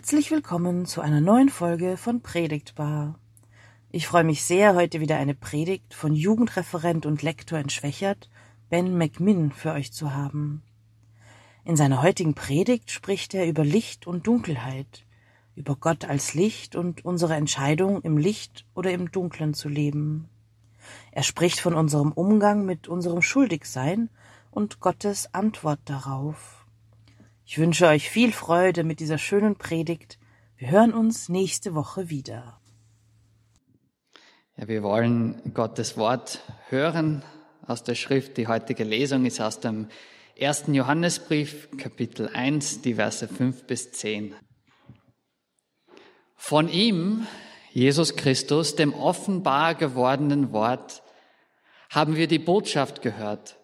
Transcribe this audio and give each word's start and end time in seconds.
Herzlich 0.00 0.30
willkommen 0.30 0.86
zu 0.86 1.02
einer 1.02 1.20
neuen 1.20 1.50
Folge 1.50 1.98
von 1.98 2.22
Predigtbar. 2.22 3.18
Ich 3.90 4.06
freue 4.06 4.24
mich 4.24 4.42
sehr, 4.42 4.74
heute 4.74 4.98
wieder 4.98 5.18
eine 5.18 5.34
Predigt 5.34 5.92
von 5.92 6.14
Jugendreferent 6.14 7.04
und 7.04 7.20
Lektor 7.20 7.58
in 7.58 7.68
Schwächert, 7.68 8.30
Ben 8.70 8.96
McMinn, 8.96 9.52
für 9.52 9.72
euch 9.72 9.92
zu 9.92 10.14
haben. 10.14 10.62
In 11.66 11.76
seiner 11.76 12.00
heutigen 12.00 12.32
Predigt 12.32 12.90
spricht 12.90 13.34
er 13.34 13.46
über 13.46 13.62
Licht 13.62 14.06
und 14.06 14.26
Dunkelheit, 14.26 15.04
über 15.54 15.76
Gott 15.76 16.06
als 16.06 16.32
Licht 16.32 16.76
und 16.76 17.04
unsere 17.04 17.34
Entscheidung, 17.34 18.00
im 18.00 18.16
Licht 18.16 18.64
oder 18.74 18.92
im 18.92 19.10
Dunklen 19.12 19.52
zu 19.52 19.68
leben. 19.68 20.30
Er 21.12 21.24
spricht 21.24 21.60
von 21.60 21.74
unserem 21.74 22.12
Umgang 22.12 22.64
mit 22.64 22.88
unserem 22.88 23.20
Schuldigsein 23.20 24.08
und 24.50 24.80
Gottes 24.80 25.34
Antwort 25.34 25.80
darauf. 25.84 26.59
Ich 27.52 27.58
wünsche 27.58 27.88
euch 27.88 28.08
viel 28.08 28.30
Freude 28.32 28.84
mit 28.84 29.00
dieser 29.00 29.18
schönen 29.18 29.56
Predigt. 29.56 30.20
Wir 30.56 30.70
hören 30.70 30.94
uns 30.94 31.28
nächste 31.28 31.74
Woche 31.74 32.08
wieder. 32.08 32.60
Ja, 34.56 34.68
wir 34.68 34.84
wollen 34.84 35.52
Gottes 35.52 35.96
Wort 35.96 36.44
hören 36.68 37.24
aus 37.66 37.82
der 37.82 37.96
Schrift. 37.96 38.36
Die 38.36 38.46
heutige 38.46 38.84
Lesung 38.84 39.26
ist 39.26 39.40
aus 39.40 39.58
dem 39.58 39.88
ersten 40.36 40.74
Johannesbrief, 40.74 41.76
Kapitel 41.76 42.28
1, 42.32 42.82
die 42.82 42.94
Verse 42.94 43.26
5 43.26 43.64
bis 43.64 43.90
10. 43.90 44.32
Von 46.36 46.68
ihm, 46.68 47.26
Jesus 47.72 48.14
Christus, 48.14 48.76
dem 48.76 48.94
offenbar 48.94 49.74
gewordenen 49.74 50.52
Wort, 50.52 51.02
haben 51.88 52.14
wir 52.14 52.28
die 52.28 52.38
Botschaft 52.38 53.02
gehört, 53.02 53.58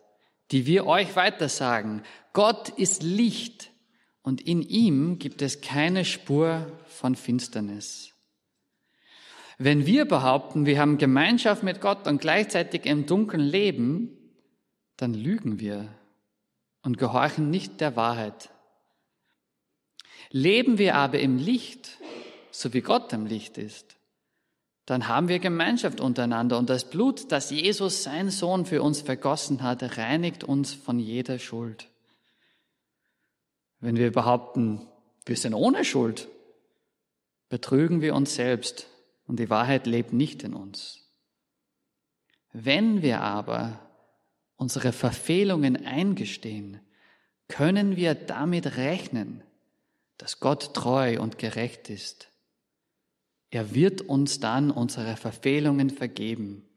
die 0.50 0.66
wir 0.66 0.86
euch 0.86 1.14
weitersagen. 1.14 2.02
Gott 2.32 2.70
ist 2.70 3.04
Licht 3.04 3.70
und 4.26 4.40
in 4.40 4.60
ihm 4.60 5.20
gibt 5.20 5.40
es 5.40 5.60
keine 5.60 6.04
Spur 6.04 6.66
von 6.88 7.14
Finsternis. 7.14 8.12
Wenn 9.56 9.86
wir 9.86 10.04
behaupten, 10.04 10.66
wir 10.66 10.80
haben 10.80 10.98
Gemeinschaft 10.98 11.62
mit 11.62 11.80
Gott 11.80 12.08
und 12.08 12.20
gleichzeitig 12.20 12.86
im 12.86 13.06
Dunkeln 13.06 13.40
leben, 13.40 14.18
dann 14.96 15.14
lügen 15.14 15.60
wir 15.60 15.94
und 16.82 16.98
gehorchen 16.98 17.50
nicht 17.50 17.80
der 17.80 17.94
Wahrheit. 17.94 18.50
Leben 20.30 20.76
wir 20.76 20.96
aber 20.96 21.20
im 21.20 21.38
Licht, 21.38 21.98
so 22.50 22.74
wie 22.74 22.80
Gott 22.80 23.12
im 23.12 23.26
Licht 23.26 23.58
ist, 23.58 23.94
dann 24.86 25.06
haben 25.06 25.28
wir 25.28 25.38
Gemeinschaft 25.38 26.00
untereinander 26.00 26.58
und 26.58 26.68
das 26.68 26.90
Blut, 26.90 27.30
das 27.30 27.50
Jesus, 27.50 28.02
sein 28.02 28.30
Sohn, 28.30 28.66
für 28.66 28.82
uns 28.82 29.02
vergossen 29.02 29.62
hat, 29.62 29.96
reinigt 29.96 30.42
uns 30.42 30.74
von 30.74 30.98
jeder 30.98 31.38
Schuld. 31.38 31.86
Wenn 33.86 33.98
wir 33.98 34.10
behaupten, 34.10 34.84
wir 35.26 35.36
sind 35.36 35.54
ohne 35.54 35.84
Schuld, 35.84 36.26
betrügen 37.48 38.00
wir 38.00 38.16
uns 38.16 38.34
selbst 38.34 38.88
und 39.28 39.38
die 39.38 39.48
Wahrheit 39.48 39.86
lebt 39.86 40.12
nicht 40.12 40.42
in 40.42 40.54
uns. 40.54 41.08
Wenn 42.52 43.00
wir 43.00 43.20
aber 43.20 43.78
unsere 44.56 44.90
Verfehlungen 44.90 45.86
eingestehen, 45.86 46.80
können 47.46 47.94
wir 47.94 48.16
damit 48.16 48.76
rechnen, 48.76 49.44
dass 50.18 50.40
Gott 50.40 50.74
treu 50.74 51.20
und 51.20 51.38
gerecht 51.38 51.88
ist. 51.88 52.32
Er 53.50 53.72
wird 53.72 54.02
uns 54.02 54.40
dann 54.40 54.72
unsere 54.72 55.16
Verfehlungen 55.16 55.90
vergeben 55.90 56.68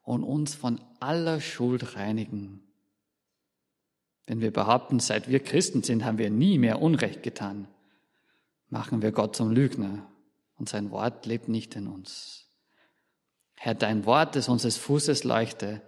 und 0.00 0.24
uns 0.24 0.54
von 0.54 0.80
aller 1.00 1.42
Schuld 1.42 1.96
reinigen. 1.96 2.62
Wenn 4.30 4.40
wir 4.40 4.52
behaupten, 4.52 5.00
seit 5.00 5.28
wir 5.28 5.40
Christen 5.40 5.82
sind, 5.82 6.04
haben 6.04 6.18
wir 6.18 6.30
nie 6.30 6.56
mehr 6.56 6.80
Unrecht 6.80 7.24
getan, 7.24 7.66
machen 8.68 9.02
wir 9.02 9.10
Gott 9.10 9.34
zum 9.34 9.50
Lügner 9.50 10.06
und 10.56 10.68
sein 10.68 10.92
Wort 10.92 11.26
lebt 11.26 11.48
nicht 11.48 11.74
in 11.74 11.88
uns. 11.88 12.46
Herr, 13.56 13.74
dein 13.74 14.06
Wort 14.06 14.36
ist 14.36 14.48
unseres 14.48 14.76
Fußes 14.76 15.24
Leuchte 15.24 15.82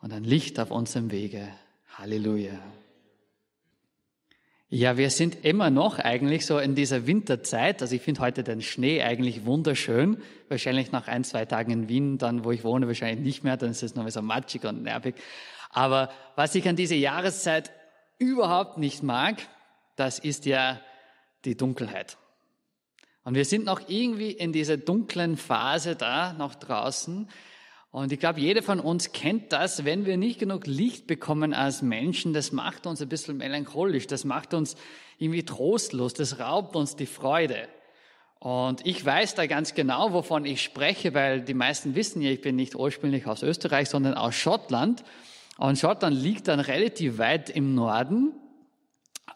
und 0.00 0.12
ein 0.12 0.24
Licht 0.24 0.58
auf 0.58 0.72
unserem 0.72 1.12
Wege. 1.12 1.46
Halleluja. 1.94 2.58
Ja, 4.68 4.96
wir 4.96 5.10
sind 5.10 5.44
immer 5.44 5.70
noch 5.70 6.00
eigentlich 6.00 6.44
so 6.44 6.58
in 6.58 6.74
dieser 6.74 7.06
Winterzeit. 7.06 7.82
Also 7.82 7.94
ich 7.94 8.02
finde 8.02 8.20
heute 8.20 8.42
den 8.42 8.62
Schnee 8.62 9.00
eigentlich 9.00 9.44
wunderschön. 9.44 10.20
Wahrscheinlich 10.48 10.90
nach 10.90 11.06
ein, 11.06 11.22
zwei 11.22 11.44
Tagen 11.44 11.70
in 11.70 11.88
Wien, 11.88 12.18
dann 12.18 12.42
wo 12.42 12.50
ich 12.50 12.64
wohne, 12.64 12.88
wahrscheinlich 12.88 13.24
nicht 13.24 13.44
mehr. 13.44 13.56
Dann 13.56 13.70
ist 13.70 13.84
es 13.84 13.94
noch 13.94 14.10
so 14.10 14.22
matschig 14.22 14.64
und 14.64 14.82
nervig. 14.82 15.14
Aber 15.70 16.10
was 16.36 16.54
ich 16.54 16.66
an 16.68 16.74
dieser 16.74 16.96
Jahreszeit 16.96 17.70
überhaupt 18.18 18.78
nicht 18.78 19.02
mag, 19.02 19.36
das 19.96 20.18
ist 20.18 20.46
ja 20.46 20.80
die 21.44 21.56
Dunkelheit. 21.56 22.18
Und 23.24 23.34
wir 23.34 23.44
sind 23.44 23.64
noch 23.64 23.88
irgendwie 23.88 24.30
in 24.30 24.52
dieser 24.52 24.76
dunklen 24.76 25.36
Phase 25.36 25.96
da, 25.96 26.32
noch 26.32 26.54
draußen. 26.54 27.28
Und 27.90 28.12
ich 28.12 28.20
glaube, 28.20 28.40
jeder 28.40 28.62
von 28.62 28.78
uns 28.78 29.12
kennt 29.12 29.52
das, 29.52 29.84
wenn 29.84 30.06
wir 30.06 30.16
nicht 30.16 30.38
genug 30.38 30.66
Licht 30.66 31.06
bekommen 31.06 31.54
als 31.54 31.82
Menschen, 31.82 32.34
das 32.34 32.52
macht 32.52 32.86
uns 32.86 33.00
ein 33.00 33.08
bisschen 33.08 33.38
melancholisch, 33.38 34.06
das 34.06 34.24
macht 34.24 34.54
uns 34.54 34.76
irgendwie 35.18 35.44
trostlos, 35.44 36.14
das 36.14 36.38
raubt 36.38 36.76
uns 36.76 36.94
die 36.94 37.06
Freude. 37.06 37.68
Und 38.38 38.84
ich 38.86 39.04
weiß 39.04 39.34
da 39.34 39.46
ganz 39.46 39.74
genau, 39.74 40.12
wovon 40.12 40.44
ich 40.44 40.62
spreche, 40.62 41.14
weil 41.14 41.40
die 41.40 41.54
meisten 41.54 41.94
wissen 41.94 42.20
ja, 42.22 42.30
ich 42.30 42.42
bin 42.42 42.54
nicht 42.54 42.74
ursprünglich 42.74 43.26
aus 43.26 43.42
Österreich, 43.42 43.88
sondern 43.88 44.14
aus 44.14 44.34
Schottland. 44.34 45.02
Und 45.58 45.78
Schottland 45.78 46.16
liegt 46.16 46.48
dann 46.48 46.60
relativ 46.60 47.18
weit 47.18 47.50
im 47.50 47.74
Norden. 47.74 48.32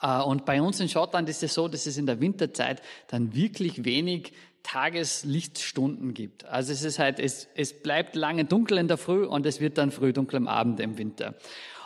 Äh, 0.02 0.20
und 0.22 0.44
bei 0.44 0.60
uns 0.60 0.80
in 0.80 0.88
Schottland 0.88 1.28
ist 1.28 1.42
es 1.42 1.54
so, 1.54 1.68
dass 1.68 1.86
es 1.86 1.96
in 1.96 2.06
der 2.06 2.20
Winterzeit 2.20 2.82
dann 3.08 3.34
wirklich 3.34 3.84
wenig 3.84 4.32
Tageslichtstunden 4.62 6.12
gibt. 6.12 6.44
Also 6.44 6.72
es 6.72 6.82
ist 6.82 6.98
halt, 6.98 7.18
es, 7.18 7.48
es 7.54 7.82
bleibt 7.82 8.14
lange 8.14 8.44
dunkel 8.44 8.78
in 8.78 8.88
der 8.88 8.98
Früh 8.98 9.24
und 9.24 9.46
es 9.46 9.60
wird 9.60 9.78
dann 9.78 9.90
früh 9.90 10.12
dunkel 10.12 10.36
am 10.36 10.48
Abend 10.48 10.80
im 10.80 10.98
Winter. 10.98 11.34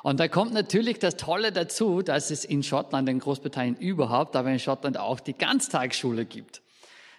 Und 0.02 0.20
da 0.20 0.28
kommt 0.28 0.52
natürlich 0.52 0.98
das 0.98 1.16
Tolle 1.16 1.52
dazu, 1.52 2.02
dass 2.02 2.30
es 2.30 2.44
in 2.44 2.62
Schottland, 2.62 3.08
in 3.08 3.20
Großbritannien 3.20 3.76
überhaupt, 3.76 4.36
aber 4.36 4.50
in 4.50 4.58
Schottland 4.58 4.98
auch 4.98 5.20
die 5.20 5.32
Ganztagsschule 5.32 6.26
gibt. 6.26 6.63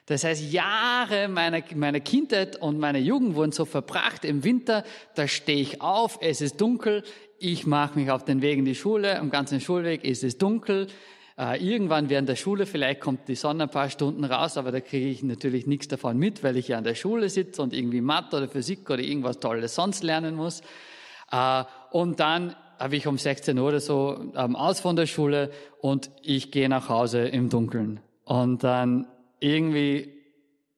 Das 0.07 0.23
heißt, 0.23 0.51
Jahre 0.51 1.27
meiner, 1.27 1.63
meiner 1.73 1.99
Kindheit 1.99 2.61
und 2.61 2.77
meiner 2.79 2.99
Jugend 2.99 3.35
wurden 3.35 3.51
so 3.51 3.65
verbracht 3.65 4.23
im 4.23 4.43
Winter. 4.43 4.83
Da 5.15 5.27
stehe 5.27 5.59
ich 5.59 5.81
auf, 5.81 6.19
es 6.21 6.41
ist 6.41 6.61
dunkel, 6.61 7.03
ich 7.39 7.65
mache 7.65 7.97
mich 7.97 8.11
auf 8.11 8.23
den 8.23 8.41
Weg 8.41 8.59
in 8.59 8.65
die 8.65 8.75
Schule, 8.75 9.19
am 9.19 9.29
ganzen 9.29 9.59
Schulweg 9.59 10.03
ist 10.03 10.23
es 10.23 10.37
dunkel. 10.37 10.87
Äh, 11.37 11.61
irgendwann 11.65 12.09
während 12.09 12.29
der 12.29 12.37
Schule, 12.37 12.65
vielleicht 12.65 13.01
kommt 13.01 13.27
die 13.27 13.35
Sonne 13.35 13.63
ein 13.63 13.69
paar 13.69 13.89
Stunden 13.89 14.23
raus, 14.23 14.57
aber 14.57 14.71
da 14.71 14.79
kriege 14.79 15.07
ich 15.07 15.21
natürlich 15.21 15.67
nichts 15.67 15.89
davon 15.89 16.17
mit, 16.17 16.43
weil 16.43 16.55
ich 16.55 16.69
ja 16.69 16.77
an 16.77 16.85
der 16.85 16.95
Schule 16.95 17.27
sitze 17.27 17.61
und 17.61 17.73
irgendwie 17.73 17.99
Mathe 17.99 18.37
oder 18.37 18.47
Physik 18.47 18.89
oder 18.89 19.01
irgendwas 19.01 19.39
Tolles 19.39 19.75
sonst 19.75 20.03
lernen 20.03 20.35
muss. 20.35 20.61
Äh, 21.31 21.63
und 21.91 22.19
dann 22.19 22.55
habe 22.79 22.95
ich 22.95 23.07
um 23.07 23.17
16 23.17 23.57
Uhr 23.57 23.67
oder 23.67 23.79
so 23.79 24.31
ähm, 24.35 24.55
aus 24.55 24.79
von 24.79 24.95
der 24.95 25.07
Schule 25.07 25.51
und 25.81 26.09
ich 26.21 26.51
gehe 26.51 26.69
nach 26.69 26.89
Hause 26.89 27.27
im 27.27 27.49
Dunkeln. 27.49 27.99
Und 28.23 28.63
dann 28.63 29.07
irgendwie 29.39 30.15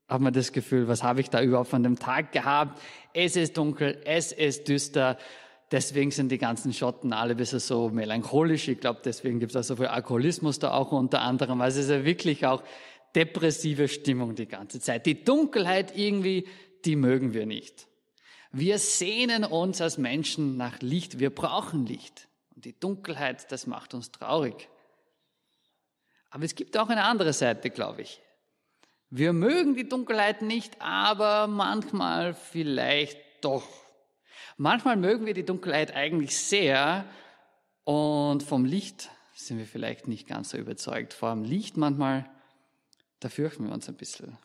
hat 0.07 0.22
man 0.22 0.34
das 0.34 0.51
Gefühl, 0.51 0.88
was 0.88 1.03
habe 1.03 1.22
ich 1.22 1.29
da 1.29 1.41
überhaupt 1.41 1.69
von 1.69 1.84
dem 1.84 2.00
Tag 2.00 2.31
gehabt? 2.31 2.81
Es 3.13 3.35
ist 3.35 3.57
dunkel, 3.57 4.01
es 4.06 4.31
ist 4.31 4.68
düster. 4.68 5.18
Deswegen 5.72 6.12
sind 6.12 6.31
die 6.31 6.38
ganzen 6.38 6.72
Schotten 6.72 7.12
alle 7.12 7.31
ein 7.31 7.38
bisschen 7.38 7.59
so 7.59 7.90
melancholisch. 7.90 8.69
Ich 8.69 8.79
glaube, 8.79 9.01
deswegen 9.03 9.39
gibt 9.39 9.54
es 9.54 9.57
auch 9.57 9.63
so 9.63 9.75
viel 9.75 9.88
Alkoholismus 9.88 10.59
da 10.59 10.71
auch 10.71 10.94
unter 10.94 11.21
anderem. 11.21 11.59
Also 11.59 11.80
es 11.80 11.86
ist 11.86 11.92
ja 11.92 12.06
wirklich 12.06 12.45
auch 12.45 12.63
depressive 13.15 13.89
Stimmung 13.89 14.36
die 14.36 14.48
ganze 14.48 14.80
Zeit. 14.80 15.06
Die 15.06 15.24
Dunkelheit 15.25 15.98
irgendwie, 15.98 16.48
die 16.86 16.95
mögen 16.95 17.33
wir 17.33 17.45
nicht. 17.45 17.88
Wir 18.53 18.80
sehnen 18.80 19.44
uns 19.44 19.81
als 19.81 19.98
Menschen 19.98 20.56
nach 20.56 20.80
Licht. 20.80 21.19
Wir 21.19 21.31
brauchen 21.31 21.86
Licht. 21.86 22.30
Und 22.56 22.63
die 22.63 22.80
Dunkelheit, 22.80 23.51
das 23.51 23.68
macht 23.68 23.94
uns 23.94 24.12
traurig. 24.12 24.69
Aber 26.30 26.45
es 26.45 26.56
gibt 26.56 26.77
auch 26.77 26.89
eine 26.89 27.03
andere 27.03 27.33
Seite, 27.33 27.69
glaube 27.69 28.03
ich. 28.03 28.21
Wir 29.09 29.31
mögen 29.31 29.75
die 29.75 29.88
Dunkelheit 29.88 30.42
nicht, 30.42 30.81
aber 30.81 31.48
manchmal 31.48 32.33
vielleicht 32.33 33.18
doch. 33.42 33.65
Manchmal 34.57 34.98
mögen 34.98 35.25
wir 35.25 35.33
die 35.33 35.45
Dunkelheit 35.45 35.95
eigentlich 35.95 36.38
sehr 36.38 37.06
und 37.86 38.44
vom 38.44 38.65
Licht 38.65 39.09
sind 39.33 39.59
wir 39.59 39.65
vielleicht 39.65 40.09
nicht 40.09 40.27
ganz 40.27 40.50
so 40.50 40.57
überzeugt. 40.57 41.13
Vor 41.13 41.30
dem 41.33 41.45
Licht 41.45 41.77
manchmal, 41.77 42.30
da 43.21 43.30
fürchten 43.30 43.65
wir 43.65 43.74
uns 43.74 43.88
ein 43.88 43.95
bisschen. 43.95 44.38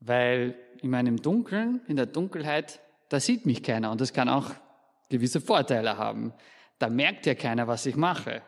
Weil 0.00 0.56
in 0.80 0.90
meinem 0.90 1.22
Dunkeln, 1.22 1.80
in 1.86 1.94
der 1.94 2.06
Dunkelheit, 2.06 2.80
da 3.08 3.20
sieht 3.20 3.46
mich 3.46 3.62
keiner 3.62 3.92
und 3.92 4.00
das 4.00 4.12
kann 4.12 4.28
auch 4.28 4.50
gewisse 5.10 5.40
Vorteile 5.40 5.96
haben. 5.96 6.32
Da 6.80 6.88
merkt 6.88 7.26
ja 7.26 7.36
keiner, 7.36 7.68
was 7.68 7.86
ich 7.86 7.94
mache. 7.94 8.42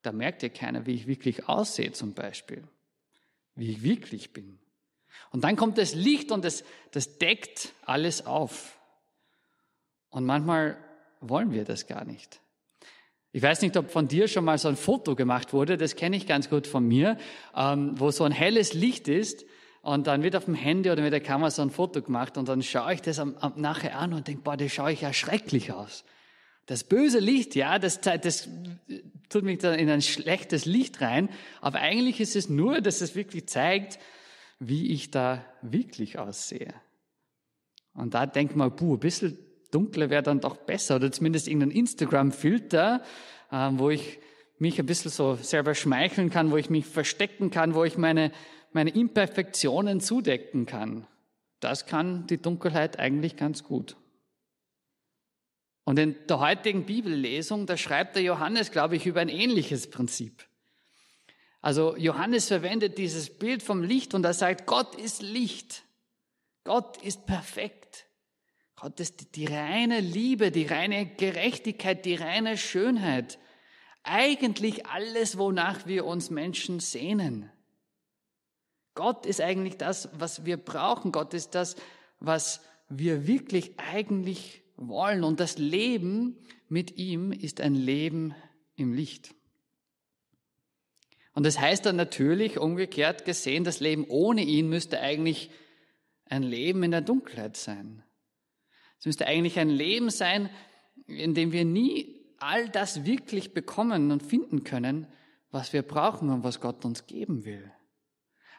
Da 0.00 0.12
merkt 0.12 0.42
ja 0.42 0.48
keiner, 0.48 0.86
wie 0.86 0.94
ich 0.94 1.06
wirklich 1.06 1.46
aussehe 1.46 1.92
zum 1.92 2.14
Beispiel 2.14 2.66
wie 3.54 3.70
ich 3.70 3.82
wirklich 3.82 4.32
bin. 4.32 4.58
Und 5.30 5.44
dann 5.44 5.56
kommt 5.56 5.78
das 5.78 5.94
Licht 5.94 6.30
und 6.30 6.44
das, 6.44 6.64
das 6.90 7.18
deckt 7.18 7.72
alles 7.84 8.26
auf. 8.26 8.78
Und 10.10 10.24
manchmal 10.24 10.76
wollen 11.20 11.52
wir 11.52 11.64
das 11.64 11.86
gar 11.86 12.04
nicht. 12.04 12.40
Ich 13.34 13.42
weiß 13.42 13.62
nicht, 13.62 13.76
ob 13.78 13.90
von 13.90 14.08
dir 14.08 14.28
schon 14.28 14.44
mal 14.44 14.58
so 14.58 14.68
ein 14.68 14.76
Foto 14.76 15.16
gemacht 15.16 15.54
wurde, 15.54 15.78
das 15.78 15.96
kenne 15.96 16.16
ich 16.16 16.26
ganz 16.26 16.50
gut 16.50 16.66
von 16.66 16.86
mir, 16.86 17.16
ähm, 17.56 17.98
wo 17.98 18.10
so 18.10 18.24
ein 18.24 18.32
helles 18.32 18.74
Licht 18.74 19.08
ist 19.08 19.46
und 19.80 20.06
dann 20.06 20.22
wird 20.22 20.36
auf 20.36 20.44
dem 20.44 20.54
Handy 20.54 20.90
oder 20.90 21.02
mit 21.02 21.14
der 21.14 21.22
Kamera 21.22 21.50
so 21.50 21.62
ein 21.62 21.70
Foto 21.70 22.02
gemacht 22.02 22.36
und 22.36 22.48
dann 22.48 22.62
schaue 22.62 22.92
ich 22.92 23.00
das 23.00 23.22
nachher 23.56 23.98
an 23.98 24.12
und 24.12 24.28
denke, 24.28 24.42
boah, 24.42 24.58
das 24.58 24.70
schaue 24.70 24.92
ich 24.92 25.00
ja 25.00 25.14
schrecklich 25.14 25.72
aus. 25.72 26.04
Das 26.66 26.84
böse 26.84 27.18
Licht, 27.18 27.54
ja, 27.54 27.78
das, 27.78 28.00
das 28.00 28.48
tut 29.28 29.44
mich 29.44 29.58
dann 29.58 29.78
in 29.78 29.90
ein 29.90 30.02
schlechtes 30.02 30.64
Licht 30.64 31.00
rein, 31.00 31.28
aber 31.60 31.80
eigentlich 31.80 32.20
ist 32.20 32.36
es 32.36 32.48
nur, 32.48 32.80
dass 32.80 33.00
es 33.00 33.14
wirklich 33.14 33.48
zeigt, 33.48 33.98
wie 34.58 34.92
ich 34.92 35.10
da 35.10 35.44
wirklich 35.60 36.18
aussehe. 36.18 36.72
Und 37.94 38.14
da 38.14 38.26
denkt 38.26 38.56
man, 38.56 38.74
puh, 38.76 38.94
ein 38.94 39.00
bisschen 39.00 39.38
dunkler 39.70 40.10
wäre 40.10 40.22
dann 40.22 40.40
doch 40.40 40.56
besser 40.56 40.96
oder 40.96 41.10
zumindest 41.10 41.48
irgendein 41.48 41.70
Instagram-Filter, 41.72 43.02
äh, 43.50 43.70
wo 43.72 43.90
ich 43.90 44.20
mich 44.58 44.78
ein 44.78 44.86
bisschen 44.86 45.10
so 45.10 45.34
selber 45.34 45.74
schmeicheln 45.74 46.30
kann, 46.30 46.52
wo 46.52 46.56
ich 46.56 46.70
mich 46.70 46.86
verstecken 46.86 47.50
kann, 47.50 47.74
wo 47.74 47.84
ich 47.84 47.98
meine, 47.98 48.30
meine 48.72 48.90
Imperfektionen 48.90 50.00
zudecken 50.00 50.66
kann. 50.66 51.06
Das 51.58 51.86
kann 51.86 52.26
die 52.28 52.40
Dunkelheit 52.40 52.98
eigentlich 52.98 53.36
ganz 53.36 53.64
gut. 53.64 53.96
Und 55.84 55.98
in 55.98 56.16
der 56.28 56.38
heutigen 56.38 56.86
Bibellesung, 56.86 57.66
da 57.66 57.76
schreibt 57.76 58.16
der 58.16 58.22
Johannes, 58.22 58.70
glaube 58.70 58.96
ich, 58.96 59.06
über 59.06 59.20
ein 59.20 59.28
ähnliches 59.28 59.90
Prinzip. 59.90 60.46
Also 61.60 61.96
Johannes 61.96 62.48
verwendet 62.48 62.98
dieses 62.98 63.36
Bild 63.38 63.62
vom 63.62 63.82
Licht 63.82 64.14
und 64.14 64.24
er 64.24 64.34
sagt, 64.34 64.66
Gott 64.66 64.94
ist 64.96 65.22
Licht. 65.22 65.84
Gott 66.64 66.96
ist 67.02 67.26
perfekt. 67.26 68.06
Gott 68.76 68.98
ist 68.98 69.36
die 69.36 69.46
reine 69.46 70.00
Liebe, 70.00 70.50
die 70.50 70.66
reine 70.66 71.06
Gerechtigkeit, 71.06 72.04
die 72.04 72.16
reine 72.16 72.56
Schönheit. 72.58 73.38
Eigentlich 74.02 74.86
alles, 74.86 75.38
wonach 75.38 75.86
wir 75.86 76.04
uns 76.04 76.30
Menschen 76.30 76.80
sehnen. 76.80 77.50
Gott 78.94 79.24
ist 79.24 79.40
eigentlich 79.40 79.78
das, 79.78 80.08
was 80.12 80.44
wir 80.44 80.56
brauchen. 80.56 81.12
Gott 81.12 81.32
ist 81.32 81.54
das, 81.54 81.76
was 82.18 82.60
wir 82.88 83.26
wirklich 83.26 83.78
eigentlich 83.78 84.61
wollen. 84.88 85.24
Und 85.24 85.40
das 85.40 85.58
Leben 85.58 86.38
mit 86.68 86.96
ihm 86.98 87.32
ist 87.32 87.60
ein 87.60 87.74
Leben 87.74 88.34
im 88.76 88.92
Licht. 88.92 89.34
Und 91.34 91.44
das 91.44 91.58
heißt 91.58 91.86
dann 91.86 91.96
natürlich 91.96 92.58
umgekehrt 92.58 93.24
gesehen, 93.24 93.64
das 93.64 93.80
Leben 93.80 94.04
ohne 94.08 94.42
ihn 94.42 94.68
müsste 94.68 95.00
eigentlich 95.00 95.50
ein 96.26 96.42
Leben 96.42 96.82
in 96.82 96.90
der 96.90 97.00
Dunkelheit 97.00 97.56
sein. 97.56 98.02
Es 98.98 99.06
müsste 99.06 99.26
eigentlich 99.26 99.58
ein 99.58 99.70
Leben 99.70 100.10
sein, 100.10 100.50
in 101.06 101.34
dem 101.34 101.52
wir 101.52 101.64
nie 101.64 102.22
all 102.38 102.68
das 102.68 103.04
wirklich 103.04 103.54
bekommen 103.54 104.10
und 104.10 104.22
finden 104.22 104.64
können, 104.64 105.06
was 105.50 105.72
wir 105.72 105.82
brauchen 105.82 106.30
und 106.30 106.44
was 106.44 106.60
Gott 106.60 106.84
uns 106.84 107.06
geben 107.06 107.44
will. 107.44 107.70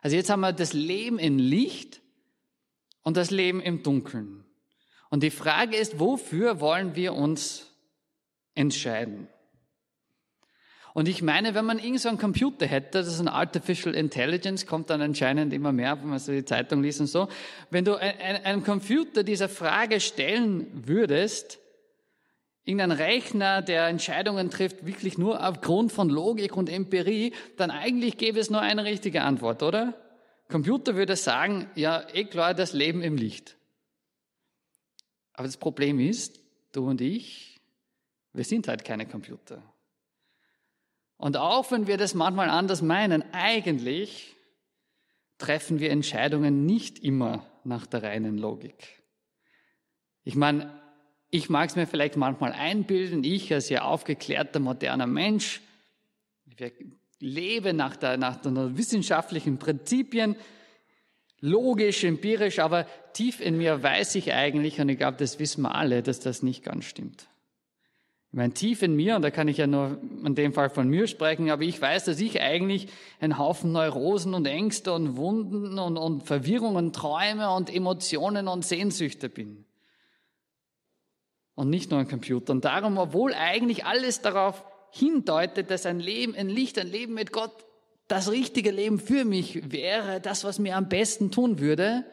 Also 0.01 0.15
jetzt 0.15 0.29
haben 0.29 0.41
wir 0.41 0.53
das 0.53 0.73
Leben 0.73 1.19
in 1.19 1.39
Licht 1.39 2.01
und 3.01 3.17
das 3.17 3.31
Leben 3.31 3.61
im 3.61 3.83
Dunkeln. 3.83 4.42
Und 5.13 5.21
die 5.21 5.29
Frage 5.29 5.77
ist, 5.77 5.99
wofür 5.99 6.59
wollen 6.59 6.95
wir 6.95 7.13
uns 7.13 7.67
entscheiden? 8.55 9.27
Und 10.95 11.07
ich 11.07 11.21
meine, 11.21 11.53
wenn 11.53 11.65
man 11.65 11.77
irgend 11.77 12.01
so 12.01 12.09
einen 12.09 12.17
Computer 12.17 12.65
hätte, 12.65 12.97
das 12.97 13.05
ist 13.05 13.19
ein 13.19 13.27
Artificial 13.27 13.93
Intelligence, 13.93 14.65
kommt 14.65 14.89
dann 14.89 15.03
anscheinend 15.03 15.53
immer 15.53 15.71
mehr, 15.71 16.01
wenn 16.01 16.09
man 16.09 16.17
so 16.17 16.31
die 16.31 16.45
Zeitung 16.45 16.81
liest 16.81 16.99
und 16.99 17.05
so. 17.05 17.27
Wenn 17.69 17.85
du 17.85 17.93
einem 17.93 18.63
Computer 18.63 19.21
dieser 19.23 19.49
Frage 19.49 19.99
stellen 19.99 20.65
würdest, 20.87 21.59
irgendein 22.63 22.89
Rechner, 22.89 23.61
der 23.61 23.89
Entscheidungen 23.89 24.49
trifft, 24.49 24.87
wirklich 24.87 25.19
nur 25.19 25.47
aufgrund 25.47 25.91
von 25.91 26.09
Logik 26.09 26.57
und 26.57 26.71
Empirie, 26.71 27.33
dann 27.57 27.69
eigentlich 27.69 28.17
gäbe 28.17 28.39
es 28.39 28.49
nur 28.49 28.61
eine 28.61 28.83
richtige 28.83 29.21
Antwort, 29.21 29.61
oder? 29.61 29.93
Computer 30.49 30.95
würde 30.95 31.15
sagen, 31.15 31.69
ja, 31.75 32.01
eh 32.15 32.23
klar, 32.23 32.55
das 32.55 32.73
Leben 32.73 33.03
im 33.03 33.15
Licht. 33.15 33.57
Aber 35.33 35.47
das 35.47 35.57
Problem 35.57 35.99
ist, 35.99 36.39
du 36.71 36.87
und 36.87 37.01
ich, 37.01 37.59
wir 38.33 38.43
sind 38.43 38.67
halt 38.67 38.85
keine 38.85 39.07
Computer. 39.07 39.61
Und 41.17 41.37
auch 41.37 41.71
wenn 41.71 41.87
wir 41.87 41.97
das 41.97 42.13
manchmal 42.13 42.49
anders 42.49 42.81
meinen, 42.81 43.23
eigentlich 43.33 44.35
treffen 45.37 45.79
wir 45.79 45.91
Entscheidungen 45.91 46.65
nicht 46.65 46.99
immer 46.99 47.45
nach 47.63 47.85
der 47.85 48.03
reinen 48.03 48.37
Logik. 48.37 49.03
Ich 50.23 50.35
meine, 50.35 50.81
ich 51.29 51.49
mag 51.49 51.69
es 51.69 51.75
mir 51.75 51.87
vielleicht 51.87 52.15
manchmal 52.15 52.51
einbilden, 52.53 53.23
ich 53.23 53.51
als 53.53 53.67
sehr 53.67 53.85
aufgeklärter, 53.85 54.59
moderner 54.59 55.07
Mensch, 55.07 55.61
ich 56.45 56.73
lebe 57.19 57.73
nach, 57.73 57.95
der, 57.95 58.17
nach 58.17 58.35
den 58.35 58.77
wissenschaftlichen 58.77 59.57
Prinzipien, 59.57 60.35
logisch, 61.43 62.05
empirisch, 62.05 62.59
aber 62.59 62.87
tief 63.11 63.41
in 63.41 63.57
mir 63.57 63.83
weiß 63.83 64.15
ich 64.15 64.33
eigentlich, 64.33 64.79
und 64.79 64.87
ich 64.87 64.97
glaube, 64.97 65.17
das 65.17 65.39
wissen 65.39 65.63
wir 65.63 65.75
alle, 65.75 66.01
dass 66.01 66.21
das 66.21 66.41
nicht 66.41 66.63
ganz 66.63 66.85
stimmt. 66.85 67.27
Ich 68.31 68.37
meine, 68.37 68.53
tief 68.53 68.81
in 68.81 68.95
mir, 68.95 69.17
und 69.17 69.23
da 69.23 69.29
kann 69.29 69.49
ich 69.49 69.57
ja 69.57 69.67
nur 69.67 69.99
in 70.25 70.35
dem 70.35 70.53
Fall 70.53 70.69
von 70.69 70.87
mir 70.87 71.05
sprechen, 71.05 71.51
aber 71.51 71.63
ich 71.63 71.79
weiß, 71.81 72.05
dass 72.05 72.21
ich 72.21 72.41
eigentlich 72.41 72.87
ein 73.19 73.37
Haufen 73.37 73.73
Neurosen 73.73 74.33
und 74.33 74.45
Ängste 74.45 74.93
und 74.93 75.17
Wunden 75.17 75.77
und, 75.77 75.97
und 75.97 76.23
Verwirrungen, 76.23 76.93
Träume 76.93 77.51
und 77.51 77.71
Emotionen 77.71 78.47
und 78.47 78.63
Sehnsüchte 78.63 79.27
bin. 79.27 79.65
Und 81.55 81.69
nicht 81.69 81.91
nur 81.91 81.99
ein 81.99 82.07
Computer. 82.07 82.53
Und 82.53 82.63
darum, 82.63 82.97
obwohl 82.97 83.33
eigentlich 83.33 83.85
alles 83.85 84.21
darauf 84.21 84.63
hindeutet, 84.91 85.69
dass 85.69 85.85
ein 85.85 85.99
Leben, 85.99 86.35
ein 86.35 86.47
Licht, 86.47 86.79
ein 86.79 86.87
Leben 86.87 87.13
mit 87.13 87.33
Gott 87.33 87.53
das 88.07 88.29
richtige 88.31 88.71
Leben 88.71 88.99
für 88.99 89.25
mich 89.25 89.71
wäre, 89.71 90.19
das, 90.21 90.43
was 90.43 90.59
mir 90.59 90.75
am 90.75 90.89
besten 90.89 91.31
tun 91.31 91.59
würde, 91.59 92.05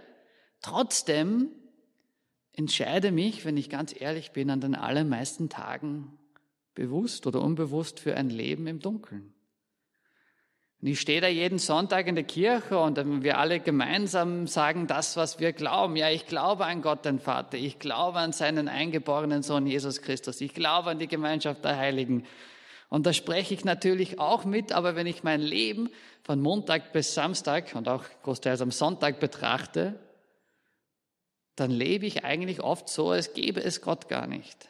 trotzdem 0.62 1.50
entscheide 2.52 3.12
mich, 3.12 3.44
wenn 3.44 3.56
ich 3.56 3.70
ganz 3.70 3.94
ehrlich 3.98 4.32
bin, 4.32 4.50
an 4.50 4.60
den 4.60 4.74
allermeisten 4.74 5.48
Tagen 5.48 6.18
bewusst 6.74 7.26
oder 7.26 7.40
unbewusst 7.42 8.00
für 8.00 8.16
ein 8.16 8.30
Leben 8.30 8.66
im 8.66 8.80
Dunkeln. 8.80 9.34
Und 10.80 10.88
ich 10.88 11.00
stehe 11.00 11.20
da 11.20 11.28
jeden 11.28 11.58
Sonntag 11.58 12.06
in 12.06 12.14
der 12.14 12.24
Kirche 12.24 12.78
und 12.78 13.22
wir 13.22 13.38
alle 13.38 13.60
gemeinsam 13.60 14.46
sagen 14.46 14.86
das, 14.86 15.16
was 15.18 15.38
wir 15.38 15.52
glauben. 15.52 15.94
Ja, 15.96 16.08
ich 16.08 16.26
glaube 16.26 16.64
an 16.64 16.80
Gott, 16.80 17.04
den 17.04 17.18
Vater. 17.18 17.58
Ich 17.58 17.78
glaube 17.78 18.18
an 18.18 18.32
seinen 18.32 18.66
eingeborenen 18.66 19.42
Sohn 19.42 19.66
Jesus 19.66 20.00
Christus. 20.00 20.40
Ich 20.40 20.54
glaube 20.54 20.90
an 20.90 20.98
die 20.98 21.08
Gemeinschaft 21.08 21.64
der 21.64 21.76
Heiligen. 21.76 22.24
Und 22.90 23.06
da 23.06 23.12
spreche 23.12 23.54
ich 23.54 23.64
natürlich 23.64 24.18
auch 24.18 24.44
mit, 24.44 24.72
aber 24.72 24.96
wenn 24.96 25.06
ich 25.06 25.22
mein 25.22 25.40
Leben 25.40 25.88
von 26.22 26.42
Montag 26.42 26.92
bis 26.92 27.14
Samstag 27.14 27.74
und 27.74 27.88
auch 27.88 28.04
großteils 28.24 28.60
am 28.60 28.72
Sonntag 28.72 29.20
betrachte, 29.20 29.98
dann 31.54 31.70
lebe 31.70 32.04
ich 32.04 32.24
eigentlich 32.24 32.60
oft 32.60 32.88
so, 32.88 33.10
als 33.10 33.32
gäbe 33.32 33.62
es 33.62 33.80
Gott 33.80 34.08
gar 34.08 34.26
nicht. 34.26 34.68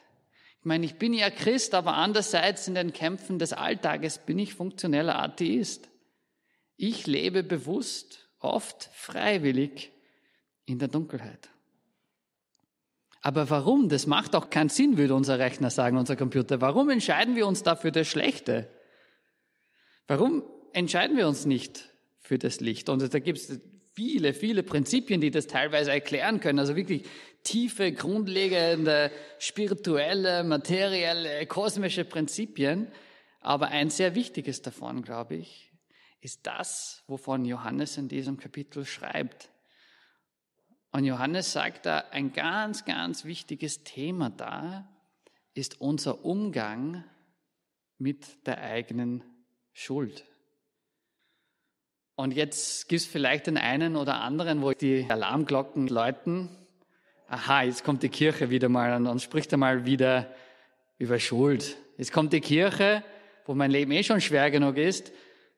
Ich 0.59 0.67
meine, 0.67 0.85
ich 0.85 0.97
bin 0.97 1.15
ja 1.15 1.31
Christ, 1.31 1.73
aber 1.73 1.95
andererseits 1.95 2.69
in 2.69 2.75
den 2.75 2.93
Kämpfen 2.93 3.39
des 3.39 3.55
Alltages 3.55 4.19
bin 4.19 4.39
ich 4.39 4.53
funktioneller 4.53 5.19
Atheist. 5.19 5.89
Ich 6.77 7.07
lebe 7.07 7.43
bewusst, 7.43 8.29
oft 8.39 8.91
freiwillig 8.93 9.93
in 10.67 10.79
der 10.79 10.89
Dunkelheit. 10.89 11.49
Aber 13.21 13.51
warum? 13.51 13.89
Das 13.89 14.07
macht 14.07 14.35
auch 14.35 14.51
keinen 14.51 14.71
Sinn, 14.71 14.97
würde 14.97 15.15
unser 15.15 15.39
Rechner 15.39 15.71
sagen, 15.71 15.99
unser 15.99 16.17
Computer. 16.17 16.61
Warum 16.61 16.89
entscheiden 16.89 17.37
wir 17.37 17.47
uns 17.47 17.63
dafür 17.63 17.91
das 17.91 18.09
Schlechte? 18.09 18.69
Warum 20.07 20.43
entscheiden 20.73 21.17
wir 21.17 21.29
uns 21.29 21.45
nicht 21.45 21.91
für 22.19 22.39
das 22.39 22.61
Licht? 22.61 22.89
Und 22.89 23.13
da 23.13 23.19
gibt 23.19 23.39
es 23.39 23.61
viele, 23.95 24.33
viele 24.33 24.63
Prinzipien, 24.63 25.21
die 25.21 25.31
das 25.31 25.47
teilweise 25.47 25.91
erklären 25.91 26.41
können. 26.41 26.59
Also 26.59 26.77
wirklich 26.77 27.05
tiefe, 27.43 27.93
grundlegende, 27.93 29.11
spirituelle, 29.39 30.43
materielle, 30.43 31.47
kosmische 31.47 32.05
Prinzipien. 32.05 32.91
Aber 33.41 33.69
ein 33.69 33.91
sehr 33.91 34.15
wichtiges 34.15 34.63
davon, 34.63 35.03
glaube 35.03 35.35
ich, 35.37 35.73
ist 36.21 36.47
das, 36.47 37.03
wovon 37.07 37.45
Johannes 37.45 37.97
in 37.99 38.09
diesem 38.09 38.39
Kapitel 38.39 38.85
schreibt. 38.85 39.51
Und 40.93 41.05
Johannes 41.05 41.53
sagt 41.53 41.87
da, 41.87 42.05
ein 42.11 42.33
ganz, 42.33 42.85
ganz 42.85 43.25
wichtiges 43.25 43.85
Thema 43.85 44.31
da 44.31 44.89
ist 45.55 45.81
unser 45.81 46.25
Umgang 46.25 47.05
mit 47.99 48.47
der 48.47 48.61
eigenen 48.61 49.23
Schuld. 49.73 50.25
Und 52.17 52.33
jetzt 52.35 52.89
gibt 52.89 53.03
es 53.03 53.07
vielleicht 53.07 53.47
den 53.47 53.57
einen 53.57 53.97
oder 53.97 54.21
anderen, 54.21 54.63
wo 54.63 54.73
die 54.73 55.07
Alarmglocken 55.09 55.89
läuten. 55.89 56.49
Aha, 57.29 57.63
jetzt 57.63 57.85
kommt 57.85 58.03
die 58.03 58.09
Kirche 58.09 58.51
wieder 58.51 58.69
mal 58.69 58.95
und, 58.95 59.07
und 59.07 59.23
spricht 59.23 59.53
einmal 59.55 59.87
wieder 59.87 60.31
über 60.99 61.19
Schuld. 61.19 61.77
Jetzt 61.97 62.13
kommt 62.13 62.33
die 62.33 62.41
Kirche, 62.41 63.05
wo 63.47 63.55
mein 63.55 63.71
Leben 63.71 63.93
eh 63.93 64.03
schon 64.03 64.21
schwer 64.21 64.51
genug 64.51 64.77
ist, 64.77 65.13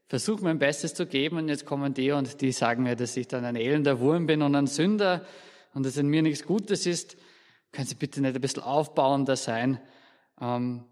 versuche 0.09 0.44
mein 0.44 0.59
Bestes 0.59 0.94
zu 0.94 1.06
geben 1.06 1.38
und 1.38 1.49
jetzt 1.49 1.64
kommen 1.66 1.94
die 1.94 2.12
und 2.12 2.40
die 2.40 2.52
sagen 2.52 2.82
mir, 2.82 2.97
dass 2.97 3.16
ich 3.16 3.28
dann 3.28 3.44
ein 3.44 3.56
elender 3.56 4.00
Wurm 4.00 4.26
bin 4.26 4.42
und 4.42 4.54
ein 4.54 4.66
Sünder 4.66 5.25
und 5.75 5.87
dass 5.87 5.97
in 5.97 6.09
mir 6.09 6.23
nichts 6.23 6.44
Gutes 6.44 6.87
ist. 6.87 7.16
Können 7.73 7.87
Sie 7.87 7.94
bitte 7.94 8.21
nicht 8.21 8.35
ein 8.35 8.40
bisschen 8.40 8.62
aufbauender 8.62 9.37
sein? 9.37 9.80
Ähm, 10.40 10.85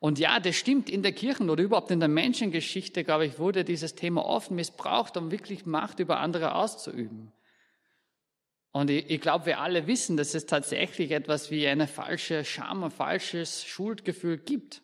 Und 0.00 0.18
ja, 0.18 0.38
das 0.40 0.54
stimmt, 0.56 0.88
in 0.88 1.02
der 1.02 1.12
Kirchen 1.12 1.50
oder 1.50 1.62
überhaupt 1.62 1.90
in 1.90 2.00
der 2.00 2.08
Menschengeschichte, 2.08 3.02
glaube 3.02 3.26
ich, 3.26 3.38
wurde 3.38 3.64
dieses 3.64 3.94
Thema 3.94 4.24
oft 4.24 4.50
missbraucht, 4.50 5.16
um 5.16 5.30
wirklich 5.30 5.66
Macht 5.66 5.98
über 5.98 6.20
andere 6.20 6.54
auszuüben. 6.54 7.32
Und 8.70 8.90
ich, 8.90 9.10
ich 9.10 9.20
glaube, 9.20 9.46
wir 9.46 9.60
alle 9.60 9.86
wissen, 9.88 10.16
dass 10.16 10.34
es 10.34 10.46
tatsächlich 10.46 11.10
etwas 11.10 11.50
wie 11.50 11.66
eine 11.66 11.88
falsche 11.88 12.44
Scham, 12.44 12.84
ein 12.84 12.90
falsches 12.92 13.64
Schuldgefühl 13.64 14.38
gibt. 14.38 14.82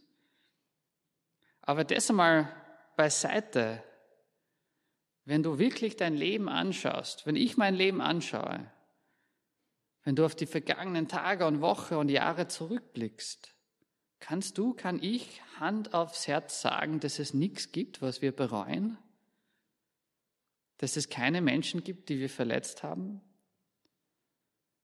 Aber 1.63 1.85
das 1.85 2.11
einmal 2.11 2.49
beiseite. 2.97 3.83
Wenn 5.25 5.43
du 5.43 5.59
wirklich 5.59 5.97
dein 5.97 6.15
Leben 6.15 6.49
anschaust, 6.49 7.27
wenn 7.27 7.37
ich 7.37 7.57
mein 7.57 7.75
Leben 7.75 8.01
anschaue, 8.01 8.71
wenn 10.05 10.17
du 10.17 10.25
auf 10.25 10.35
die 10.35 10.47
vergangenen 10.47 11.09
Tage 11.09 11.47
und 11.47 11.63
Wochen 11.63 11.95
und 11.95 12.11
Jahre 12.11 12.47
zurückblickst, 12.47 13.55
kannst 14.21 14.59
du, 14.59 14.75
kann 14.75 15.03
ich 15.03 15.43
Hand 15.59 15.95
aufs 15.95 16.29
Herz 16.29 16.61
sagen, 16.61 17.01
dass 17.01 17.19
es 17.19 17.33
nichts 17.33 17.73
gibt, 17.73 18.03
was 18.03 18.21
wir 18.21 18.33
bereuen? 18.33 18.99
Dass 20.79 20.97
es 20.97 21.09
keine 21.09 21.41
Menschen 21.41 21.85
gibt, 21.85 22.11
die 22.11 22.19
wir 22.19 22.29
verletzt 22.29 22.83
haben? 22.83 23.23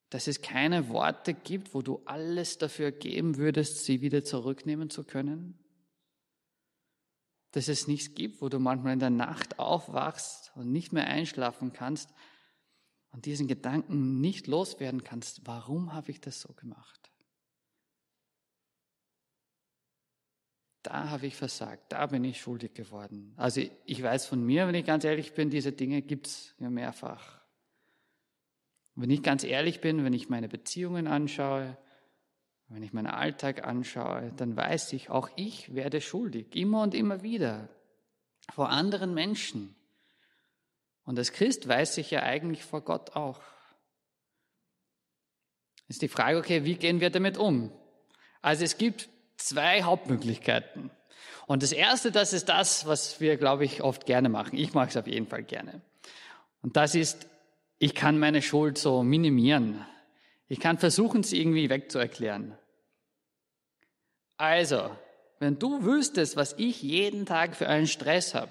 Dass 0.08 0.26
es 0.26 0.40
keine 0.40 0.88
Worte 0.88 1.34
gibt, 1.34 1.74
wo 1.74 1.82
du 1.82 2.02
alles 2.06 2.56
dafür 2.56 2.90
geben 2.90 3.36
würdest, 3.36 3.84
sie 3.84 4.00
wieder 4.00 4.24
zurücknehmen 4.24 4.88
zu 4.88 5.04
können? 5.04 5.59
Dass 7.52 7.68
es 7.68 7.88
nichts 7.88 8.14
gibt, 8.14 8.40
wo 8.40 8.48
du 8.48 8.58
manchmal 8.58 8.92
in 8.92 9.00
der 9.00 9.10
Nacht 9.10 9.58
aufwachst 9.58 10.52
und 10.54 10.70
nicht 10.70 10.92
mehr 10.92 11.06
einschlafen 11.06 11.72
kannst 11.72 12.12
und 13.12 13.26
diesen 13.26 13.48
Gedanken 13.48 14.20
nicht 14.20 14.46
loswerden 14.46 15.02
kannst, 15.02 15.46
warum 15.46 15.92
habe 15.92 16.10
ich 16.10 16.20
das 16.20 16.40
so 16.40 16.52
gemacht? 16.52 17.10
Da 20.82 21.10
habe 21.10 21.26
ich 21.26 21.36
versagt, 21.36 21.92
da 21.92 22.06
bin 22.06 22.24
ich 22.24 22.40
schuldig 22.40 22.72
geworden. 22.72 23.34
Also 23.36 23.60
ich 23.84 24.02
weiß 24.02 24.26
von 24.26 24.42
mir, 24.44 24.66
wenn 24.66 24.74
ich 24.74 24.86
ganz 24.86 25.04
ehrlich 25.04 25.34
bin, 25.34 25.50
diese 25.50 25.72
Dinge 25.72 26.00
gibt's 26.00 26.54
ja 26.58 26.70
mehrfach. 26.70 27.40
Wenn 28.94 29.10
ich 29.10 29.22
ganz 29.22 29.44
ehrlich 29.44 29.80
bin, 29.80 30.04
wenn 30.04 30.12
ich 30.12 30.28
meine 30.28 30.48
Beziehungen 30.48 31.06
anschaue, 31.06 31.76
wenn 32.70 32.84
ich 32.84 32.92
meinen 32.92 33.08
Alltag 33.08 33.66
anschaue, 33.66 34.32
dann 34.36 34.56
weiß 34.56 34.92
ich, 34.92 35.10
auch 35.10 35.28
ich 35.34 35.74
werde 35.74 36.00
schuldig, 36.00 36.54
immer 36.54 36.82
und 36.82 36.94
immer 36.94 37.22
wieder, 37.22 37.68
vor 38.52 38.70
anderen 38.70 39.12
Menschen. 39.12 39.74
Und 41.04 41.18
als 41.18 41.32
Christ 41.32 41.66
weiß 41.66 41.98
ich 41.98 42.12
ja 42.12 42.22
eigentlich 42.22 42.64
vor 42.64 42.82
Gott 42.82 43.16
auch. 43.16 43.40
Ist 45.88 46.02
die 46.02 46.08
Frage, 46.08 46.38
okay, 46.38 46.64
wie 46.64 46.76
gehen 46.76 47.00
wir 47.00 47.10
damit 47.10 47.36
um? 47.36 47.72
Also 48.40 48.64
es 48.64 48.78
gibt 48.78 49.08
zwei 49.36 49.82
Hauptmöglichkeiten. 49.82 50.92
Und 51.48 51.64
das 51.64 51.72
erste, 51.72 52.12
das 52.12 52.32
ist 52.32 52.48
das, 52.48 52.86
was 52.86 53.20
wir, 53.20 53.36
glaube 53.36 53.64
ich, 53.64 53.82
oft 53.82 54.06
gerne 54.06 54.28
machen. 54.28 54.56
Ich 54.56 54.72
mache 54.72 54.90
es 54.90 54.96
auf 54.96 55.08
jeden 55.08 55.26
Fall 55.26 55.42
gerne. 55.42 55.80
Und 56.62 56.76
das 56.76 56.94
ist, 56.94 57.26
ich 57.80 57.96
kann 57.96 58.20
meine 58.20 58.42
Schuld 58.42 58.78
so 58.78 59.02
minimieren. 59.02 59.84
Ich 60.50 60.58
kann 60.58 60.78
versuchen, 60.78 61.22
sie 61.22 61.40
irgendwie 61.40 61.70
wegzuerklären. 61.70 62.58
Also, 64.36 64.90
wenn 65.38 65.60
du 65.60 65.84
wüsstest, 65.84 66.34
was 66.34 66.54
ich 66.58 66.82
jeden 66.82 67.24
Tag 67.24 67.54
für 67.54 67.68
einen 67.68 67.86
Stress 67.86 68.34
habe, 68.34 68.50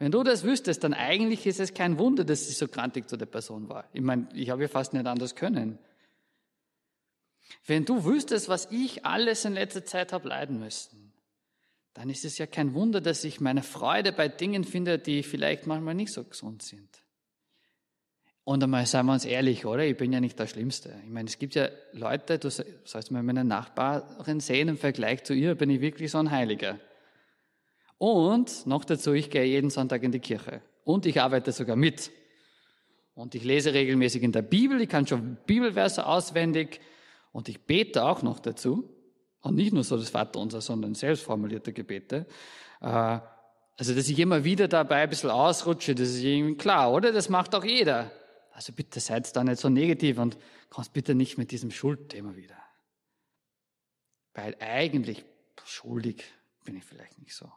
wenn 0.00 0.10
du 0.10 0.24
das 0.24 0.42
wüsstest, 0.42 0.82
dann 0.82 0.92
eigentlich 0.92 1.46
ist 1.46 1.60
es 1.60 1.72
kein 1.72 1.98
Wunder, 1.98 2.24
dass 2.24 2.50
ich 2.50 2.58
so 2.58 2.66
krantig 2.66 3.08
zu 3.08 3.16
der 3.16 3.26
Person 3.26 3.68
war. 3.68 3.88
Ich 3.92 4.02
meine, 4.02 4.28
ich 4.34 4.50
habe 4.50 4.62
ja 4.62 4.68
fast 4.68 4.92
nicht 4.92 5.06
anders 5.06 5.36
können. 5.36 5.78
Wenn 7.64 7.84
du 7.84 8.04
wüsstest, 8.04 8.48
was 8.48 8.66
ich 8.72 9.06
alles 9.06 9.44
in 9.44 9.52
letzter 9.52 9.84
Zeit 9.84 10.12
habe 10.12 10.28
leiden 10.28 10.58
müssen, 10.58 11.12
dann 11.92 12.10
ist 12.10 12.24
es 12.24 12.38
ja 12.38 12.46
kein 12.48 12.74
Wunder, 12.74 13.00
dass 13.00 13.22
ich 13.22 13.40
meine 13.40 13.62
Freude 13.62 14.10
bei 14.10 14.26
Dingen 14.26 14.64
finde, 14.64 14.98
die 14.98 15.22
vielleicht 15.22 15.68
manchmal 15.68 15.94
nicht 15.94 16.12
so 16.12 16.24
gesund 16.24 16.64
sind. 16.64 17.03
Und 18.44 18.62
einmal 18.62 18.84
seien 18.84 19.06
wir 19.06 19.14
uns 19.14 19.24
ehrlich, 19.24 19.64
oder? 19.64 19.84
Ich 19.84 19.96
bin 19.96 20.12
ja 20.12 20.20
nicht 20.20 20.38
der 20.38 20.46
Schlimmste. 20.46 20.94
Ich 21.02 21.10
meine, 21.10 21.28
es 21.28 21.38
gibt 21.38 21.54
ja 21.54 21.68
Leute, 21.92 22.38
du 22.38 22.50
sollst 22.50 23.10
mal 23.10 23.22
meine 23.22 23.42
Nachbarin 23.42 24.40
sehen, 24.40 24.68
im 24.68 24.76
Vergleich 24.76 25.24
zu 25.24 25.32
ihr 25.32 25.54
bin 25.54 25.70
ich 25.70 25.80
wirklich 25.80 26.10
so 26.10 26.18
ein 26.18 26.30
Heiliger. 26.30 26.78
Und 27.96 28.66
noch 28.66 28.84
dazu, 28.84 29.14
ich 29.14 29.30
gehe 29.30 29.44
jeden 29.44 29.70
Sonntag 29.70 30.02
in 30.02 30.12
die 30.12 30.20
Kirche. 30.20 30.60
Und 30.84 31.06
ich 31.06 31.22
arbeite 31.22 31.52
sogar 31.52 31.76
mit. 31.76 32.10
Und 33.14 33.34
ich 33.34 33.44
lese 33.44 33.72
regelmäßig 33.72 34.22
in 34.22 34.32
der 34.32 34.42
Bibel, 34.42 34.80
ich 34.80 34.88
kann 34.90 35.06
schon 35.06 35.38
Bibelverse 35.46 36.04
auswendig 36.04 36.80
und 37.32 37.48
ich 37.48 37.62
bete 37.62 38.04
auch 38.04 38.22
noch 38.22 38.40
dazu. 38.40 38.90
Und 39.40 39.54
nicht 39.54 39.72
nur 39.72 39.84
so 39.84 39.96
das 39.96 40.10
Vaterunser, 40.10 40.60
sondern 40.60 40.94
selbstformulierte 40.94 41.72
Gebete. 41.72 42.26
Äh, 42.80 43.20
also, 43.76 43.94
dass 43.94 44.08
ich 44.08 44.18
immer 44.18 44.44
wieder 44.44 44.68
dabei 44.68 45.02
ein 45.02 45.08
bisschen 45.08 45.30
ausrutsche, 45.30 45.94
das 45.94 46.08
ist 46.10 46.22
irgendwie 46.22 46.56
klar, 46.56 46.92
oder? 46.92 47.12
Das 47.12 47.28
macht 47.28 47.54
auch 47.54 47.64
jeder. 47.64 48.10
Also 48.54 48.72
bitte 48.72 49.00
seid 49.00 49.34
da 49.34 49.42
nicht 49.42 49.60
so 49.60 49.68
negativ 49.68 50.18
und 50.18 50.38
kommst 50.70 50.92
bitte 50.92 51.16
nicht 51.16 51.38
mit 51.38 51.50
diesem 51.50 51.72
Schuldthema 51.72 52.36
wieder. 52.36 52.56
Weil 54.32 54.56
eigentlich 54.60 55.24
schuldig 55.64 56.22
bin 56.64 56.76
ich 56.76 56.84
vielleicht 56.84 57.18
nicht 57.18 57.34
so. 57.34 57.50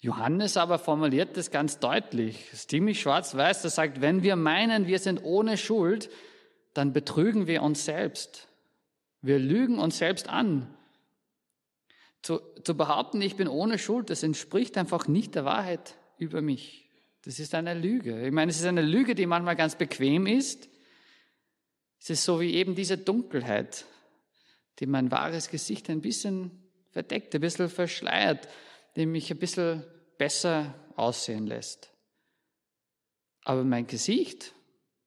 Johannes 0.00 0.56
aber 0.56 0.80
formuliert 0.80 1.36
das 1.36 1.52
ganz 1.52 1.78
deutlich. 1.78 2.52
Ist 2.52 2.70
ziemlich 2.70 3.00
schwarz-weiß. 3.00 3.62
Er 3.62 3.70
sagt, 3.70 4.00
wenn 4.00 4.24
wir 4.24 4.34
meinen, 4.34 4.88
wir 4.88 4.98
sind 4.98 5.22
ohne 5.22 5.56
Schuld, 5.56 6.10
dann 6.74 6.92
betrügen 6.92 7.46
wir 7.46 7.62
uns 7.62 7.84
selbst. 7.84 8.48
Wir 9.22 9.38
lügen 9.38 9.78
uns 9.78 9.98
selbst 9.98 10.28
an. 10.28 10.76
Zu, 12.20 12.40
zu 12.64 12.76
behaupten, 12.76 13.22
ich 13.22 13.36
bin 13.36 13.46
ohne 13.46 13.78
Schuld, 13.78 14.10
das 14.10 14.24
entspricht 14.24 14.76
einfach 14.76 15.06
nicht 15.06 15.36
der 15.36 15.44
Wahrheit 15.44 15.94
über 16.18 16.42
mich. 16.42 16.83
Das 17.24 17.38
ist 17.38 17.54
eine 17.54 17.74
Lüge. 17.74 18.26
Ich 18.26 18.32
meine, 18.32 18.50
es 18.50 18.58
ist 18.58 18.66
eine 18.66 18.82
Lüge, 18.82 19.14
die 19.14 19.26
manchmal 19.26 19.56
ganz 19.56 19.76
bequem 19.76 20.26
ist. 20.26 20.68
Es 22.00 22.10
ist 22.10 22.24
so 22.24 22.40
wie 22.40 22.54
eben 22.54 22.74
diese 22.74 22.98
Dunkelheit, 22.98 23.86
die 24.78 24.86
mein 24.86 25.10
wahres 25.10 25.48
Gesicht 25.48 25.88
ein 25.88 26.02
bisschen 26.02 26.50
verdeckt, 26.90 27.34
ein 27.34 27.40
bisschen 27.40 27.70
verschleiert, 27.70 28.46
die 28.96 29.06
mich 29.06 29.30
ein 29.30 29.38
bisschen 29.38 29.84
besser 30.18 30.74
aussehen 30.96 31.46
lässt. 31.46 31.90
Aber 33.42 33.64
mein 33.64 33.86
Gesicht, 33.86 34.52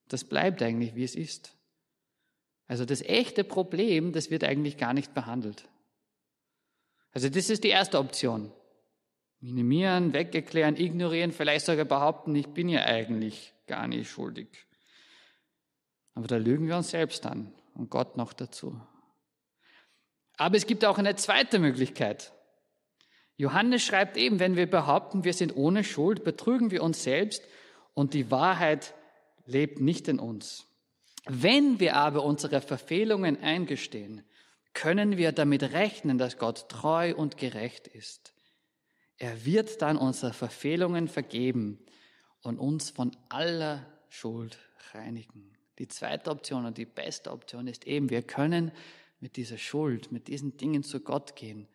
das 0.08 0.24
bleibt 0.24 0.62
eigentlich, 0.64 0.96
wie 0.96 1.04
es 1.04 1.16
ist. 1.16 1.54
Also 2.68 2.84
das 2.84 3.02
echte 3.02 3.44
Problem, 3.44 4.12
das 4.12 4.32
wird 4.32 4.44
eigentlich 4.44 4.78
gar 4.78 4.94
nicht 4.94 5.14
behandelt. 5.14 5.70
Also 7.12 7.30
das 7.30 7.50
ist 7.50 7.64
die 7.64 7.70
erste 7.70 8.00
Option. 8.00 8.52
Minimieren, 9.39 10.13
weggeklären, 10.13 10.77
ignorieren, 10.77 11.32
vielleicht 11.32 11.65
sogar 11.65 11.86
behaupten, 11.86 12.36
ich 12.36 12.48
bin 12.48 12.70
ja 12.70 12.84
eigentlich 12.86 13.53
gar 13.67 13.88
nicht 13.88 14.10
schuldig. 14.10 14.48
Aber 16.15 16.27
da 16.27 16.38
lügen 16.38 16.67
wir 16.67 16.77
uns 16.77 16.89
selbst 16.89 17.25
an 17.27 17.53
und 17.75 17.91
Gott 17.91 18.17
noch 18.17 18.34
dazu. 18.34 18.82
Aber 20.38 20.58
es 20.58 20.65
gibt 20.65 20.86
auch 20.86 20.98
eine 20.98 21.15
zweite 21.15 21.60
Möglichkeit. 21.60 22.34
Johannes 23.36 23.84
schreibt 23.84 24.17
eben, 24.17 24.39
wenn 24.39 24.56
wir 24.56 24.67
behaupten, 24.67 25.24
wir 25.24 25.34
sind 25.34 25.56
ohne 25.56 25.84
Schuld, 25.84 26.24
betrügen 26.24 26.72
wir 26.72 26.82
uns 26.82 27.03
selbst 27.03 27.44
und 27.94 28.15
die 28.15 28.32
Wahrheit 28.32 28.96
lebt 29.46 29.79
nicht 29.79 30.08
in 30.08 30.17
uns. 30.17 30.65
Wenn 31.25 31.79
wir 31.79 31.96
aber 31.96 32.24
unsere 32.24 32.62
Verfehlungen 32.62 33.44
eingestehen, 33.44 34.24
können 34.74 35.17
wir 35.17 35.32
damit 35.32 35.62
rechnen, 35.62 36.17
dass 36.17 36.39
Gott 36.39 36.70
treu 36.70 37.13
und 37.15 37.38
gerecht 37.38 37.88
ist 37.88 38.34
er 39.18 39.46
wird 39.46 39.82
dann 39.82 39.98
unsere 39.98 40.34
Verfehlungen 40.34 41.08
vergeben 41.08 41.80
und 42.42 42.60
uns 42.60 42.90
von 42.90 43.16
aller 43.30 43.86
Schuld 44.10 44.58
reinigen. 44.94 45.52
Die 45.80 45.88
zweite 45.88 46.32
Option 46.32 46.66
und 46.66 46.78
die 46.78 46.86
beste 46.86 47.32
Option 47.32 47.68
ist 47.68 47.86
eben, 47.86 48.10
wir 48.10 48.22
können 48.22 48.72
mit 49.20 49.36
dieser 49.36 49.58
Schuld, 49.58 50.12
mit 50.12 50.28
diesen 50.28 50.58
Dingen 50.58 50.84
zu 50.84 51.00
Gott 51.00 51.36
gehen. 51.36 51.68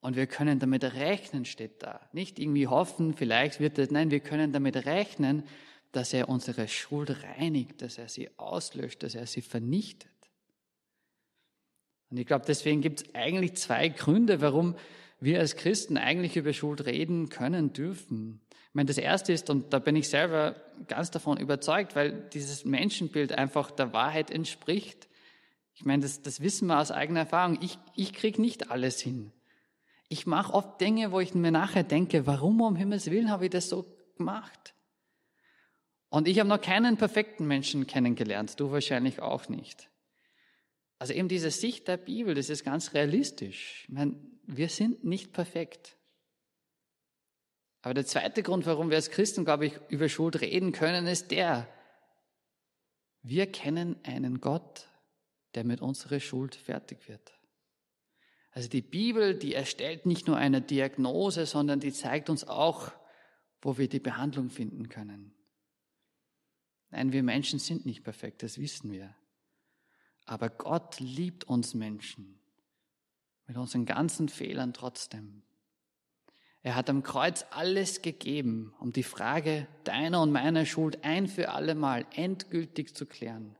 Und 0.00 0.16
wir 0.16 0.26
können 0.26 0.58
damit 0.58 0.82
rechnen, 0.82 1.44
steht 1.44 1.82
da. 1.82 2.00
Nicht 2.12 2.38
irgendwie 2.38 2.66
hoffen, 2.66 3.14
vielleicht 3.14 3.60
wird 3.60 3.78
es, 3.78 3.90
nein, 3.90 4.10
wir 4.10 4.20
können 4.20 4.52
damit 4.52 4.86
rechnen, 4.86 5.44
dass 5.92 6.12
er 6.12 6.28
unsere 6.28 6.68
Schuld 6.68 7.22
reinigt, 7.22 7.82
dass 7.82 7.98
er 7.98 8.08
sie 8.08 8.30
auslöscht, 8.38 9.02
dass 9.02 9.14
er 9.14 9.26
sie 9.26 9.42
vernichtet. 9.42 10.10
Und 12.10 12.16
ich 12.16 12.26
glaube, 12.26 12.44
deswegen 12.46 12.80
gibt 12.80 13.02
es 13.02 13.14
eigentlich 13.14 13.56
zwei 13.56 13.88
Gründe, 13.88 14.40
warum 14.40 14.74
wir 15.20 15.38
als 15.38 15.56
Christen 15.56 15.98
eigentlich 15.98 16.36
über 16.36 16.52
Schuld 16.52 16.86
reden 16.86 17.28
können, 17.28 17.72
dürfen. 17.72 18.40
Ich 18.68 18.74
meine, 18.74 18.86
das 18.86 18.98
erste 18.98 19.32
ist, 19.32 19.50
und 19.50 19.72
da 19.72 19.78
bin 19.78 19.96
ich 19.96 20.08
selber 20.08 20.56
ganz 20.86 21.10
davon 21.10 21.38
überzeugt, 21.38 21.94
weil 21.94 22.28
dieses 22.32 22.64
Menschenbild 22.64 23.32
einfach 23.32 23.70
der 23.70 23.92
Wahrheit 23.92 24.30
entspricht. 24.30 25.08
Ich 25.74 25.84
meine, 25.84 26.02
das, 26.02 26.22
das 26.22 26.40
wissen 26.40 26.68
wir 26.68 26.78
aus 26.78 26.90
eigener 26.90 27.20
Erfahrung. 27.20 27.58
Ich, 27.60 27.78
ich 27.94 28.12
krieg 28.12 28.38
nicht 28.38 28.70
alles 28.70 29.00
hin. 29.00 29.32
Ich 30.08 30.26
mache 30.26 30.54
oft 30.54 30.80
Dinge, 30.80 31.12
wo 31.12 31.20
ich 31.20 31.34
mir 31.34 31.52
nachher 31.52 31.84
denke, 31.84 32.26
warum 32.26 32.60
um 32.60 32.76
Himmels 32.76 33.10
Willen 33.10 33.30
habe 33.30 33.44
ich 33.44 33.50
das 33.50 33.68
so 33.68 33.86
gemacht? 34.16 34.74
Und 36.08 36.26
ich 36.26 36.38
habe 36.38 36.48
noch 36.48 36.60
keinen 36.60 36.96
perfekten 36.96 37.46
Menschen 37.46 37.86
kennengelernt, 37.86 38.58
du 38.58 38.72
wahrscheinlich 38.72 39.20
auch 39.20 39.48
nicht. 39.48 39.89
Also 41.00 41.14
eben 41.14 41.28
diese 41.28 41.50
Sicht 41.50 41.88
der 41.88 41.96
Bibel, 41.96 42.34
das 42.34 42.50
ist 42.50 42.62
ganz 42.62 42.92
realistisch. 42.92 43.84
Ich 43.84 43.88
meine, 43.88 44.16
wir 44.42 44.68
sind 44.68 45.02
nicht 45.02 45.32
perfekt. 45.32 45.96
Aber 47.80 47.94
der 47.94 48.04
zweite 48.04 48.42
Grund, 48.42 48.66
warum 48.66 48.90
wir 48.90 48.96
als 48.96 49.10
Christen, 49.10 49.46
glaube 49.46 49.64
ich, 49.64 49.80
über 49.88 50.10
Schuld 50.10 50.42
reden 50.42 50.72
können, 50.72 51.06
ist 51.06 51.30
der, 51.30 51.66
wir 53.22 53.50
kennen 53.50 53.98
einen 54.02 54.42
Gott, 54.42 54.88
der 55.54 55.64
mit 55.64 55.80
unserer 55.80 56.20
Schuld 56.20 56.54
fertig 56.54 57.08
wird. 57.08 57.32
Also 58.50 58.68
die 58.68 58.82
Bibel, 58.82 59.34
die 59.34 59.54
erstellt 59.54 60.04
nicht 60.04 60.26
nur 60.26 60.36
eine 60.36 60.60
Diagnose, 60.60 61.46
sondern 61.46 61.80
die 61.80 61.94
zeigt 61.94 62.28
uns 62.28 62.46
auch, 62.46 62.92
wo 63.62 63.78
wir 63.78 63.88
die 63.88 64.00
Behandlung 64.00 64.50
finden 64.50 64.90
können. 64.90 65.34
Nein, 66.90 67.12
wir 67.12 67.22
Menschen 67.22 67.58
sind 67.58 67.86
nicht 67.86 68.04
perfekt, 68.04 68.42
das 68.42 68.58
wissen 68.58 68.92
wir. 68.92 69.16
Aber 70.30 70.48
Gott 70.48 71.00
liebt 71.00 71.42
uns 71.42 71.74
Menschen 71.74 72.38
mit 73.48 73.56
unseren 73.56 73.84
ganzen 73.84 74.28
Fehlern 74.28 74.72
trotzdem. 74.72 75.42
Er 76.62 76.76
hat 76.76 76.88
am 76.88 77.02
Kreuz 77.02 77.44
alles 77.50 78.00
gegeben, 78.00 78.72
um 78.78 78.92
die 78.92 79.02
Frage 79.02 79.66
deiner 79.82 80.22
und 80.22 80.30
meiner 80.30 80.66
Schuld 80.66 81.02
ein 81.02 81.26
für 81.26 81.48
alle 81.48 81.74
Mal 81.74 82.06
endgültig 82.14 82.94
zu 82.94 83.06
klären. 83.06 83.56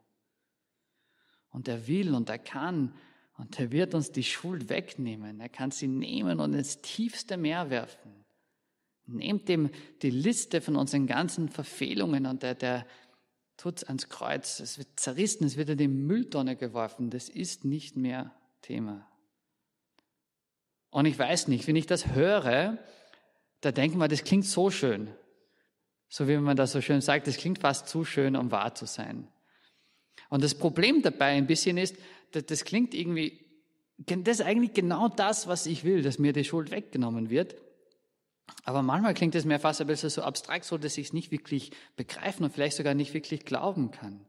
Und 1.50 1.67
er 1.67 1.89
will 1.89 2.15
und 2.15 2.31
er 2.31 2.39
kann 2.39 2.95
und 3.37 3.59
er 3.59 3.73
wird 3.73 3.93
uns 3.93 4.12
die 4.12 4.23
Schuld 4.23 4.69
wegnehmen. 4.69 5.41
Er 5.41 5.49
kann 5.49 5.73
sie 5.73 5.89
nehmen 5.89 6.39
und 6.39 6.55
ins 6.55 6.83
tiefste 6.83 7.37
Meer 7.37 7.71
werfen. 7.71 8.12
Nehmt 9.07 9.49
ihm 9.49 9.71
die 10.03 10.11
Liste 10.11 10.61
von 10.61 10.77
unseren 10.77 11.09
ganzen 11.09 11.49
Verfehlungen 11.49 12.27
und 12.27 12.45
der, 12.45 12.55
der 12.55 12.87
tut 13.61 13.87
ans 13.88 14.09
Kreuz. 14.09 14.59
Es 14.61 14.79
wird 14.79 14.88
zerrissen, 14.97 15.47
es 15.47 15.57
wird 15.57 15.69
in 15.69 15.79
die 15.79 15.88
Mülltonne 15.88 16.57
geworfen. 16.57 17.11
Das 17.11 17.29
ist 17.29 17.64
nicht 17.64 17.95
mehr 17.95 18.33
Thema. 18.62 19.07
Und 20.90 21.05
ich 21.05 21.19
weiß 21.19 21.49
nicht, 21.49 21.67
wenn 21.67 21.76
ich 21.76 21.87
das 21.87 22.14
höre, 22.14 22.79
da 23.61 23.71
denken 23.71 23.99
wir, 23.99 24.09
das 24.09 24.25
klingt 24.25 24.47
so 24.47 24.71
schön. 24.71 25.11
So 26.09 26.26
wie 26.26 26.38
man 26.38 26.57
das 26.57 26.73
so 26.73 26.81
schön 26.81 27.02
sagt, 27.02 27.26
das 27.26 27.37
klingt 27.37 27.59
fast 27.59 27.87
zu 27.88 28.05
schön, 28.05 28.35
um 28.35 28.50
wahr 28.50 28.75
zu 28.75 28.87
sein. 28.87 29.29
Und 30.31 30.43
das 30.43 30.55
Problem 30.55 31.02
dabei 31.02 31.33
ein 31.33 31.47
bisschen 31.47 31.76
ist, 31.76 31.97
das 32.33 32.64
klingt 32.64 32.95
irgendwie, 32.95 33.45
das 33.99 34.40
ist 34.40 34.47
eigentlich 34.47 34.73
genau 34.73 35.09
das, 35.09 35.47
was 35.47 35.67
ich 35.67 35.85
will, 35.85 36.02
dass 36.02 36.19
mir 36.19 36.33
die 36.33 36.45
Schuld 36.45 36.71
weggenommen 36.71 37.29
wird. 37.29 37.57
Aber 38.64 38.83
manchmal 38.83 39.14
klingt 39.14 39.35
es 39.35 39.45
mir 39.45 39.59
fast 39.59 39.80
ein 39.80 39.87
bisschen 39.87 40.11
so 40.11 40.23
abstrakt, 40.23 40.64
so 40.64 40.78
dass 40.78 40.99
ich 40.99 41.09
es 41.09 41.12
nicht 41.12 41.30
wirklich 41.30 41.71
begreifen 41.97 42.45
und 42.45 42.52
vielleicht 42.52 42.76
sogar 42.76 42.95
nicht 42.95 43.14
wirklich 43.14 43.45
glauben 43.45 43.90
kann. 43.90 44.25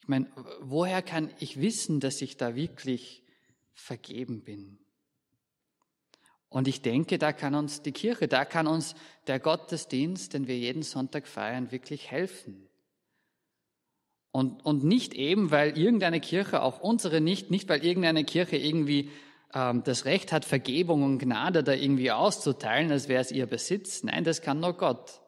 Ich 0.00 0.08
meine, 0.08 0.26
woher 0.60 1.02
kann 1.02 1.30
ich 1.38 1.60
wissen, 1.60 2.00
dass 2.00 2.20
ich 2.22 2.36
da 2.36 2.54
wirklich 2.56 3.22
vergeben 3.74 4.42
bin? 4.42 4.78
Und 6.48 6.68
ich 6.68 6.82
denke, 6.82 7.18
da 7.18 7.32
kann 7.32 7.54
uns 7.54 7.82
die 7.82 7.92
Kirche, 7.92 8.28
da 8.28 8.44
kann 8.44 8.66
uns 8.66 8.94
der 9.26 9.38
Gottesdienst, 9.38 10.34
den 10.34 10.48
wir 10.48 10.58
jeden 10.58 10.82
Sonntag 10.82 11.26
feiern, 11.26 11.72
wirklich 11.72 12.10
helfen. 12.10 12.68
Und, 14.32 14.64
und 14.64 14.84
nicht 14.84 15.14
eben, 15.14 15.50
weil 15.50 15.78
irgendeine 15.78 16.20
Kirche, 16.20 16.62
auch 16.62 16.80
unsere 16.80 17.20
nicht, 17.20 17.50
nicht 17.50 17.68
weil 17.68 17.84
irgendeine 17.84 18.24
Kirche 18.24 18.56
irgendwie 18.56 19.10
das 19.52 20.06
Recht 20.06 20.32
hat, 20.32 20.44
Vergebung 20.44 21.02
und 21.02 21.18
Gnade 21.18 21.62
da 21.62 21.72
irgendwie 21.72 22.10
auszuteilen, 22.10 22.90
als 22.90 23.08
wäre 23.08 23.20
es 23.20 23.30
ihr 23.30 23.46
Besitz. 23.46 24.02
Nein, 24.02 24.24
das 24.24 24.40
kann 24.40 24.60
nur 24.60 24.76
Gott. 24.76 25.20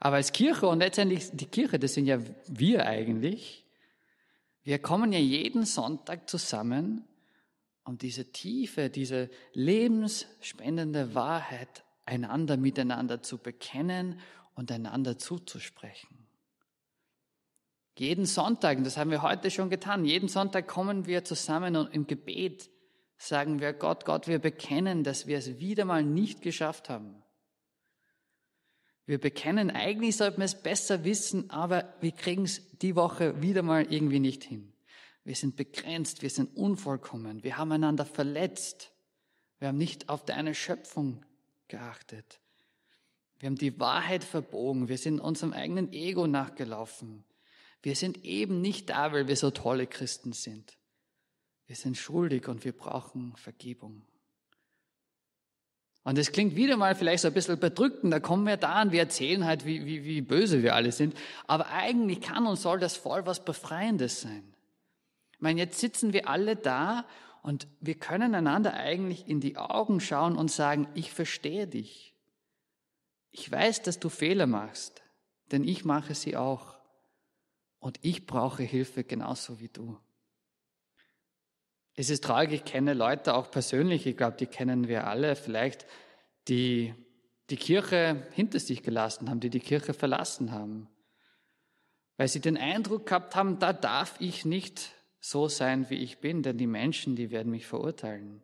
Aber 0.00 0.16
als 0.16 0.32
Kirche 0.32 0.66
und 0.66 0.80
letztendlich 0.80 1.30
die 1.32 1.46
Kirche, 1.46 1.78
das 1.78 1.94
sind 1.94 2.06
ja 2.06 2.18
wir 2.48 2.86
eigentlich, 2.86 3.64
wir 4.64 4.78
kommen 4.80 5.12
ja 5.12 5.20
jeden 5.20 5.64
Sonntag 5.64 6.28
zusammen 6.28 7.04
um 7.84 7.98
diese 7.98 8.32
tiefe, 8.32 8.88
diese 8.90 9.30
lebensspendende 9.52 11.14
Wahrheit 11.14 11.84
einander 12.06 12.56
miteinander 12.56 13.22
zu 13.22 13.38
bekennen 13.38 14.20
und 14.54 14.72
einander 14.72 15.18
zuzusprechen. 15.18 16.26
Jeden 17.96 18.26
Sonntag, 18.26 18.78
und 18.78 18.84
das 18.84 18.96
haben 18.96 19.10
wir 19.10 19.22
heute 19.22 19.50
schon 19.50 19.70
getan, 19.70 20.04
jeden 20.04 20.28
Sonntag 20.28 20.66
kommen 20.66 21.06
wir 21.06 21.24
zusammen 21.24 21.76
und 21.76 21.94
im 21.94 22.06
Gebet 22.06 22.70
sagen 23.16 23.60
wir 23.60 23.72
Gott, 23.72 24.04
Gott, 24.04 24.28
wir 24.28 24.38
bekennen, 24.38 25.04
dass 25.04 25.26
wir 25.26 25.38
es 25.38 25.58
wieder 25.58 25.84
mal 25.84 26.02
nicht 26.02 26.42
geschafft 26.42 26.88
haben. 26.88 27.22
Wir 29.06 29.20
bekennen, 29.20 29.70
eigentlich 29.70 30.16
sollten 30.16 30.38
wir 30.38 30.46
es 30.46 30.62
besser 30.62 31.04
wissen, 31.04 31.50
aber 31.50 31.94
wir 32.00 32.12
kriegen 32.12 32.44
es 32.44 32.78
die 32.78 32.96
Woche 32.96 33.42
wieder 33.42 33.62
mal 33.62 33.92
irgendwie 33.92 34.20
nicht 34.20 34.44
hin. 34.44 34.72
Wir 35.24 35.36
sind 35.36 35.56
begrenzt, 35.56 36.22
wir 36.22 36.30
sind 36.30 36.56
unvollkommen, 36.56 37.42
wir 37.44 37.56
haben 37.56 37.72
einander 37.72 38.04
verletzt, 38.04 38.92
wir 39.58 39.68
haben 39.68 39.78
nicht 39.78 40.08
auf 40.08 40.24
deine 40.24 40.54
Schöpfung 40.54 41.24
geachtet. 41.68 42.40
Wir 43.38 43.48
haben 43.48 43.56
die 43.56 43.78
Wahrheit 43.78 44.24
verbogen, 44.24 44.88
wir 44.88 44.98
sind 44.98 45.20
unserem 45.20 45.52
eigenen 45.52 45.92
Ego 45.92 46.26
nachgelaufen. 46.26 47.24
Wir 47.82 47.96
sind 47.96 48.24
eben 48.24 48.62
nicht 48.62 48.88
da, 48.88 49.12
weil 49.12 49.28
wir 49.28 49.36
so 49.36 49.50
tolle 49.50 49.86
Christen 49.86 50.32
sind. 50.32 50.78
Wir 51.66 51.76
sind 51.76 51.96
schuldig 51.96 52.48
und 52.48 52.64
wir 52.64 52.72
brauchen 52.72 53.34
Vergebung. 53.36 54.02
Und 56.04 56.18
es 56.18 56.32
klingt 56.32 56.54
wieder 56.54 56.76
mal 56.76 56.94
vielleicht 56.94 57.22
so 57.22 57.28
ein 57.28 57.34
bisschen 57.34 57.58
bedrückend, 57.58 58.12
da 58.12 58.20
kommen 58.20 58.46
wir 58.46 58.58
da 58.58 58.82
und 58.82 58.92
wir 58.92 59.00
erzählen 59.00 59.44
halt, 59.46 59.64
wie, 59.64 59.86
wie, 59.86 60.04
wie 60.04 60.20
böse 60.20 60.62
wir 60.62 60.74
alle 60.74 60.92
sind. 60.92 61.16
Aber 61.46 61.68
eigentlich 61.68 62.20
kann 62.20 62.46
und 62.46 62.56
soll 62.56 62.78
das 62.78 62.96
voll 62.96 63.24
was 63.24 63.42
Befreiendes 63.42 64.20
sein. 64.20 64.54
Ich 65.32 65.40
meine, 65.40 65.60
jetzt 65.60 65.80
sitzen 65.80 66.12
wir 66.12 66.28
alle 66.28 66.56
da 66.56 67.06
und 67.42 67.66
wir 67.80 67.94
können 67.94 68.34
einander 68.34 68.74
eigentlich 68.74 69.26
in 69.26 69.40
die 69.40 69.56
Augen 69.56 69.98
schauen 70.00 70.36
und 70.36 70.50
sagen, 70.50 70.88
ich 70.94 71.10
verstehe 71.10 71.66
dich. 71.66 72.14
Ich 73.30 73.50
weiß, 73.50 73.82
dass 73.82 73.98
du 73.98 74.10
Fehler 74.10 74.46
machst, 74.46 75.02
denn 75.52 75.64
ich 75.64 75.86
mache 75.86 76.14
sie 76.14 76.36
auch. 76.36 76.78
Und 77.78 77.98
ich 78.02 78.26
brauche 78.26 78.62
Hilfe 78.62 79.04
genauso 79.04 79.58
wie 79.58 79.68
du. 79.68 79.98
Es 81.94 82.10
ist 82.10 82.24
traurig, 82.24 82.52
ich 82.52 82.64
kenne 82.64 82.92
Leute 82.92 83.34
auch 83.34 83.50
persönlich, 83.50 84.06
ich 84.06 84.16
glaube, 84.16 84.36
die 84.36 84.46
kennen 84.46 84.88
wir 84.88 85.06
alle, 85.06 85.36
vielleicht, 85.36 85.86
die 86.48 86.94
die 87.50 87.56
Kirche 87.56 88.26
hinter 88.32 88.58
sich 88.58 88.82
gelassen 88.82 89.28
haben, 89.30 89.40
die 89.40 89.50
die 89.50 89.60
Kirche 89.60 89.94
verlassen 89.94 90.50
haben, 90.50 90.88
weil 92.16 92.28
sie 92.28 92.40
den 92.40 92.56
Eindruck 92.56 93.06
gehabt 93.06 93.36
haben, 93.36 93.58
da 93.58 93.72
darf 93.72 94.16
ich 94.20 94.44
nicht 94.44 94.92
so 95.20 95.48
sein, 95.48 95.88
wie 95.90 95.96
ich 95.96 96.18
bin, 96.18 96.42
denn 96.42 96.58
die 96.58 96.66
Menschen, 96.66 97.16
die 97.16 97.30
werden 97.30 97.50
mich 97.50 97.66
verurteilen. 97.66 98.42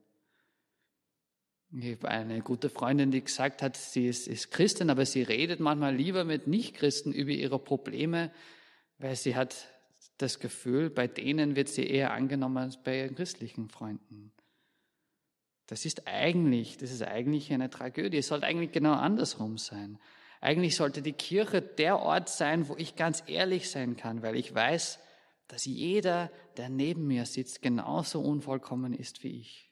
Ich 1.72 1.92
habe 1.92 2.08
eine 2.08 2.40
gute 2.40 2.68
Freundin, 2.68 3.10
die 3.10 3.22
gesagt 3.22 3.62
hat, 3.62 3.76
sie 3.76 4.08
ist, 4.08 4.26
ist 4.26 4.50
Christin, 4.50 4.90
aber 4.90 5.06
sie 5.06 5.22
redet 5.22 5.60
manchmal 5.60 5.94
lieber 5.94 6.24
mit 6.24 6.46
Nichtchristen 6.46 7.12
über 7.12 7.30
ihre 7.30 7.60
Probleme, 7.60 8.32
weil 8.98 9.14
sie 9.14 9.36
hat 9.36 9.68
das 10.22 10.38
Gefühl, 10.38 10.90
bei 10.90 11.06
denen 11.06 11.56
wird 11.56 11.68
sie 11.68 11.86
eher 11.86 12.12
angenommen 12.12 12.58
als 12.58 12.82
bei 12.82 13.00
ihren 13.00 13.14
christlichen 13.14 13.68
Freunden. 13.68 14.32
Das 15.66 15.84
ist 15.84 16.06
eigentlich, 16.06 16.78
das 16.78 16.90
ist 16.90 17.02
eigentlich 17.02 17.52
eine 17.52 17.70
Tragödie. 17.70 18.18
Es 18.18 18.28
sollte 18.28 18.46
eigentlich 18.46 18.72
genau 18.72 18.94
andersrum 18.94 19.56
sein. 19.56 19.98
Eigentlich 20.40 20.74
sollte 20.74 21.02
die 21.02 21.12
Kirche 21.12 21.62
der 21.62 22.00
Ort 22.00 22.28
sein, 22.28 22.68
wo 22.68 22.76
ich 22.76 22.96
ganz 22.96 23.22
ehrlich 23.26 23.70
sein 23.70 23.96
kann, 23.96 24.22
weil 24.22 24.36
ich 24.36 24.54
weiß, 24.54 24.98
dass 25.48 25.64
jeder, 25.64 26.30
der 26.56 26.68
neben 26.68 27.06
mir 27.06 27.26
sitzt, 27.26 27.62
genauso 27.62 28.20
unvollkommen 28.20 28.94
ist 28.94 29.22
wie 29.22 29.40
ich. 29.40 29.70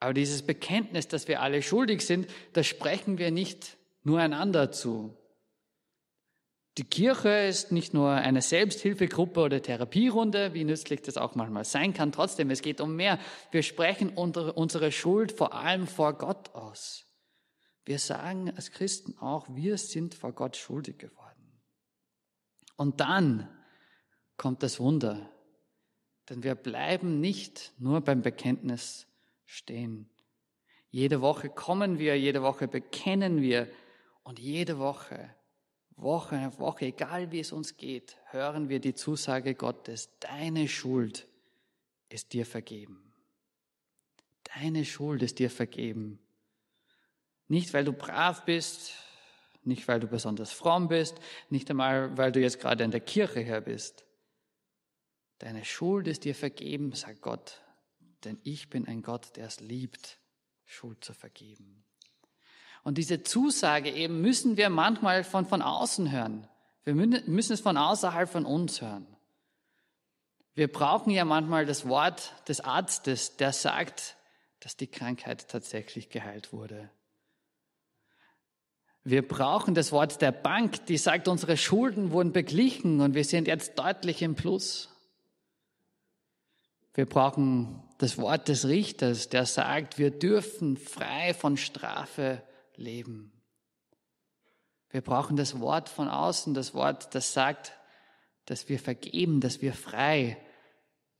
Aber 0.00 0.14
dieses 0.14 0.42
Bekenntnis, 0.42 1.08
dass 1.08 1.28
wir 1.28 1.42
alle 1.42 1.62
schuldig 1.62 2.04
sind, 2.04 2.26
das 2.52 2.66
sprechen 2.66 3.18
wir 3.18 3.30
nicht 3.30 3.76
nur 4.02 4.18
einander 4.18 4.72
zu. 4.72 5.16
Die 6.78 6.84
Kirche 6.84 7.28
ist 7.48 7.72
nicht 7.72 7.94
nur 7.94 8.10
eine 8.10 8.42
Selbsthilfegruppe 8.42 9.40
oder 9.40 9.60
Therapierunde, 9.60 10.54
wie 10.54 10.64
nützlich 10.64 11.02
das 11.02 11.16
auch 11.16 11.34
manchmal 11.34 11.64
sein 11.64 11.92
kann. 11.92 12.12
Trotzdem, 12.12 12.48
es 12.50 12.62
geht 12.62 12.80
um 12.80 12.94
mehr. 12.94 13.18
Wir 13.50 13.62
sprechen 13.62 14.10
unsere 14.10 14.92
Schuld 14.92 15.32
vor 15.32 15.54
allem 15.54 15.86
vor 15.86 16.16
Gott 16.16 16.54
aus. 16.54 17.06
Wir 17.84 17.98
sagen 17.98 18.50
als 18.54 18.70
Christen 18.70 19.18
auch, 19.18 19.48
wir 19.50 19.78
sind 19.78 20.14
vor 20.14 20.32
Gott 20.32 20.56
schuldig 20.56 20.98
geworden. 20.98 21.60
Und 22.76 23.00
dann 23.00 23.48
kommt 24.36 24.62
das 24.62 24.78
Wunder. 24.78 25.28
Denn 26.28 26.44
wir 26.44 26.54
bleiben 26.54 27.20
nicht 27.20 27.72
nur 27.78 28.00
beim 28.00 28.22
Bekenntnis 28.22 29.08
stehen. 29.44 30.08
Jede 30.90 31.20
Woche 31.20 31.48
kommen 31.48 31.98
wir, 31.98 32.16
jede 32.18 32.42
Woche 32.42 32.68
bekennen 32.68 33.40
wir 33.42 33.68
und 34.22 34.38
jede 34.38 34.78
Woche, 34.78 35.34
Woche 36.02 36.46
auf 36.46 36.58
Woche, 36.58 36.86
egal 36.86 37.32
wie 37.32 37.40
es 37.40 37.52
uns 37.52 37.76
geht, 37.76 38.16
hören 38.30 38.68
wir 38.68 38.80
die 38.80 38.94
Zusage 38.94 39.54
Gottes, 39.54 40.10
deine 40.20 40.68
Schuld 40.68 41.26
ist 42.08 42.32
dir 42.32 42.46
vergeben. 42.46 43.12
Deine 44.54 44.84
Schuld 44.84 45.22
ist 45.22 45.38
dir 45.38 45.50
vergeben. 45.50 46.18
Nicht, 47.48 47.72
weil 47.74 47.84
du 47.84 47.92
brav 47.92 48.44
bist, 48.44 48.92
nicht, 49.62 49.86
weil 49.88 50.00
du 50.00 50.06
besonders 50.06 50.52
fromm 50.52 50.88
bist, 50.88 51.18
nicht 51.50 51.70
einmal, 51.70 52.16
weil 52.16 52.32
du 52.32 52.40
jetzt 52.40 52.60
gerade 52.60 52.84
in 52.84 52.90
der 52.90 53.00
Kirche 53.00 53.40
her 53.40 53.60
bist, 53.60 54.04
Deine 55.40 55.64
Schuld 55.64 56.06
ist 56.06 56.24
dir 56.24 56.34
vergeben, 56.34 56.92
sagt 56.92 57.22
Gott, 57.22 57.62
denn 58.24 58.38
ich 58.42 58.68
bin 58.68 58.86
ein 58.86 59.00
Gott, 59.00 59.36
der 59.36 59.46
es 59.46 59.58
liebt, 59.60 60.20
Schuld 60.66 61.02
zu 61.02 61.14
vergeben. 61.14 61.82
Und 62.82 62.98
diese 62.98 63.22
Zusage 63.22 63.90
eben 63.90 64.20
müssen 64.20 64.56
wir 64.56 64.70
manchmal 64.70 65.24
von, 65.24 65.46
von 65.46 65.62
außen 65.62 66.10
hören. 66.10 66.48
Wir 66.84 66.94
müssen 66.94 67.52
es 67.52 67.60
von 67.60 67.76
außerhalb 67.76 68.28
von 68.28 68.46
uns 68.46 68.80
hören. 68.80 69.06
Wir 70.54 70.70
brauchen 70.70 71.10
ja 71.10 71.24
manchmal 71.24 71.66
das 71.66 71.86
Wort 71.86 72.34
des 72.48 72.60
Arztes, 72.60 73.36
der 73.36 73.52
sagt, 73.52 74.16
dass 74.60 74.76
die 74.76 74.86
Krankheit 74.86 75.48
tatsächlich 75.48 76.10
geheilt 76.10 76.52
wurde. 76.52 76.90
Wir 79.04 79.26
brauchen 79.26 79.74
das 79.74 79.92
Wort 79.92 80.20
der 80.20 80.32
Bank, 80.32 80.84
die 80.86 80.98
sagt, 80.98 81.28
unsere 81.28 81.56
Schulden 81.56 82.10
wurden 82.10 82.32
beglichen 82.32 83.00
und 83.00 83.14
wir 83.14 83.24
sind 83.24 83.48
jetzt 83.48 83.78
deutlich 83.78 84.20
im 84.20 84.34
Plus. 84.34 84.90
Wir 86.92 87.06
brauchen 87.06 87.82
das 87.98 88.18
Wort 88.18 88.48
des 88.48 88.66
Richters, 88.66 89.28
der 89.28 89.46
sagt, 89.46 89.98
wir 89.98 90.10
dürfen 90.10 90.76
frei 90.76 91.32
von 91.32 91.56
Strafe 91.56 92.42
leben. 92.80 93.32
Wir 94.90 95.02
brauchen 95.02 95.36
das 95.36 95.60
Wort 95.60 95.88
von 95.88 96.08
außen, 96.08 96.54
das 96.54 96.74
Wort, 96.74 97.14
das 97.14 97.32
sagt, 97.32 97.72
dass 98.46 98.68
wir 98.68 98.80
vergeben, 98.80 99.40
dass 99.40 99.62
wir 99.62 99.72
frei, 99.72 100.36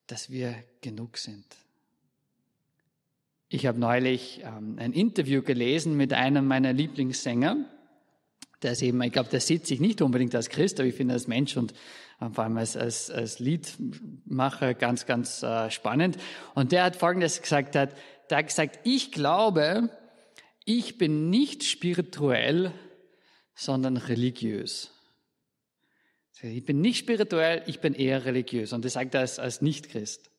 dass 0.09 0.31
wir 0.31 0.55
genug 0.81 1.19
sind. 1.19 1.45
Ich 3.49 3.67
habe 3.67 3.79
neulich 3.79 4.43
ähm, 4.45 4.77
ein 4.79 4.93
Interview 4.93 5.43
gelesen 5.43 5.97
mit 5.97 6.13
einem 6.13 6.47
meiner 6.47 6.73
Lieblingssänger. 6.73 7.57
Der 8.63 8.73
ist 8.73 8.83
eben, 8.83 9.01
ich 9.03 9.13
glaube, 9.13 9.31
der 9.31 9.41
sieht 9.41 9.67
sich 9.67 9.81
nicht 9.81 10.03
unbedingt 10.03 10.35
als 10.35 10.49
Christ, 10.49 10.81
aber 10.81 10.89
ich 10.89 10.95
finde 10.95 11.15
als 11.15 11.29
Mensch 11.29 11.57
und 11.57 11.73
äh, 12.21 12.29
vor 12.31 12.45
allem 12.45 12.57
als, 12.57 12.77
als, 12.77 13.11
als 13.11 13.39
Liedmacher 13.39 14.75
ganz, 14.75 15.07
ganz 15.07 15.43
äh, 15.43 15.71
spannend. 15.71 16.19
Und 16.55 16.73
der 16.73 16.85
hat 16.85 16.97
Folgendes 16.97 17.41
gesagt, 17.41 17.75
der 17.75 17.83
hat, 17.83 17.97
der 18.29 18.39
hat 18.39 18.47
gesagt, 18.49 18.81
ich 18.85 19.13
glaube, 19.13 19.91
ich 20.65 20.99
bin 20.99 21.31
nicht 21.31 21.65
spirituell, 21.65 22.73
sondern 23.55 23.97
religiös. 23.97 24.91
Ich 26.43 26.65
bin 26.65 26.81
nicht 26.81 26.99
spirituell, 26.99 27.63
ich 27.67 27.81
bin 27.81 27.95
eher 27.95 28.25
religiös. 28.25 28.73
Und 28.73 28.85
das 28.85 28.95
sagt 28.95 29.15
er 29.15 29.21
als, 29.21 29.39
als 29.39 29.61
Nicht-Christ. 29.61 30.31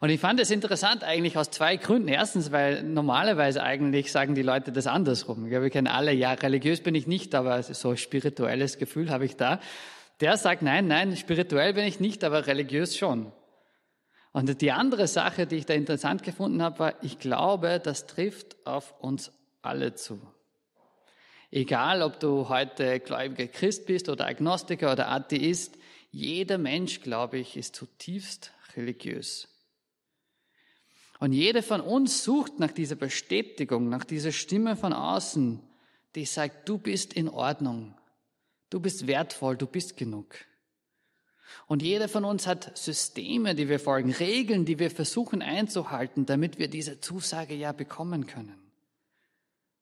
Und 0.00 0.10
ich 0.10 0.20
fand 0.20 0.40
es 0.40 0.50
interessant 0.50 1.04
eigentlich 1.04 1.38
aus 1.38 1.50
zwei 1.50 1.76
Gründen. 1.76 2.08
Erstens, 2.08 2.52
weil 2.52 2.82
normalerweise 2.82 3.62
eigentlich 3.62 4.12
sagen 4.12 4.34
die 4.34 4.42
Leute 4.42 4.72
das 4.72 4.86
andersrum. 4.86 5.48
Wir 5.48 5.70
kennen 5.70 5.86
alle, 5.86 6.12
ja, 6.12 6.32
religiös 6.32 6.82
bin 6.82 6.94
ich 6.94 7.06
nicht, 7.06 7.34
aber 7.34 7.62
so 7.62 7.96
spirituelles 7.96 8.78
Gefühl 8.78 9.10
habe 9.10 9.24
ich 9.24 9.36
da. 9.36 9.60
Der 10.20 10.36
sagt, 10.36 10.62
nein, 10.62 10.86
nein, 10.88 11.16
spirituell 11.16 11.74
bin 11.74 11.84
ich 11.84 12.00
nicht, 12.00 12.24
aber 12.24 12.46
religiös 12.46 12.96
schon. 12.96 13.32
Und 14.32 14.60
die 14.60 14.72
andere 14.72 15.06
Sache, 15.06 15.46
die 15.46 15.56
ich 15.56 15.66
da 15.66 15.74
interessant 15.74 16.22
gefunden 16.22 16.62
habe, 16.62 16.78
war, 16.78 16.94
ich 17.02 17.18
glaube, 17.18 17.80
das 17.82 18.06
trifft 18.06 18.66
auf 18.66 18.94
uns 19.00 19.32
alle 19.66 19.94
zu. 19.94 20.20
Egal, 21.50 22.02
ob 22.02 22.18
du 22.20 22.48
heute 22.48 23.00
gläubiger 23.00 23.46
Christ 23.46 23.86
bist 23.86 24.08
oder 24.08 24.26
Agnostiker 24.26 24.92
oder 24.92 25.08
Atheist, 25.08 25.76
jeder 26.10 26.58
Mensch, 26.58 27.02
glaube 27.02 27.38
ich, 27.38 27.56
ist 27.56 27.76
zutiefst 27.76 28.52
religiös. 28.76 29.48
Und 31.18 31.32
jeder 31.32 31.62
von 31.62 31.80
uns 31.80 32.24
sucht 32.24 32.58
nach 32.58 32.72
dieser 32.72 32.96
Bestätigung, 32.96 33.88
nach 33.88 34.04
dieser 34.04 34.32
Stimme 34.32 34.76
von 34.76 34.92
außen, 34.92 35.62
die 36.14 36.24
sagt, 36.24 36.68
du 36.68 36.78
bist 36.78 37.12
in 37.14 37.28
Ordnung, 37.28 37.94
du 38.70 38.80
bist 38.80 39.06
wertvoll, 39.06 39.56
du 39.56 39.66
bist 39.66 39.96
genug. 39.96 40.34
Und 41.66 41.82
jeder 41.82 42.08
von 42.08 42.24
uns 42.24 42.46
hat 42.46 42.76
Systeme, 42.76 43.54
die 43.54 43.68
wir 43.68 43.80
folgen, 43.80 44.12
Regeln, 44.12 44.64
die 44.64 44.78
wir 44.78 44.90
versuchen 44.90 45.42
einzuhalten, 45.42 46.26
damit 46.26 46.58
wir 46.58 46.68
diese 46.68 47.00
Zusage 47.00 47.54
ja 47.54 47.72
bekommen 47.72 48.26
können. 48.26 48.65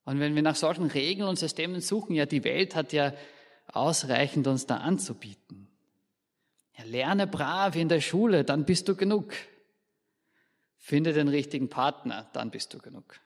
Und 0.05 0.21
wenn 0.21 0.35
wir 0.35 0.43
nach 0.43 0.57
solchen 0.57 0.87
Regeln 0.87 1.29
und 1.29 1.39
Systemen 1.39 1.81
suchen, 1.81 2.15
ja, 2.15 2.27
die 2.27 2.45
Welt 2.45 2.75
hat 2.75 2.93
ja 2.93 3.15
ausreichend 3.67 4.47
uns 4.47 4.67
da 4.67 4.79
anzubieten. 4.79 5.69
Ja, 6.77 6.85
lerne 6.85 7.27
brav 7.27 7.77
in 7.77 7.89
der 7.89 8.01
Schule, 8.01 8.45
dann 8.45 8.65
bist 8.65 8.89
du 8.89 8.97
genug. 8.97 9.33
Finde 10.79 11.13
den 11.13 11.29
richtigen 11.29 11.71
Partner, 11.71 12.29
dann 12.35 12.51
bist 12.51 12.75
du 12.75 12.79
genug. 12.79 13.21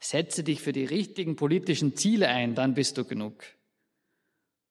Setze 0.00 0.42
dich 0.42 0.60
für 0.60 0.72
die 0.72 0.84
richtigen 0.84 1.36
politischen 1.36 1.94
Ziele 1.94 2.28
ein, 2.28 2.56
dann 2.56 2.74
bist 2.74 2.98
du 2.98 3.04
genug. 3.04 3.44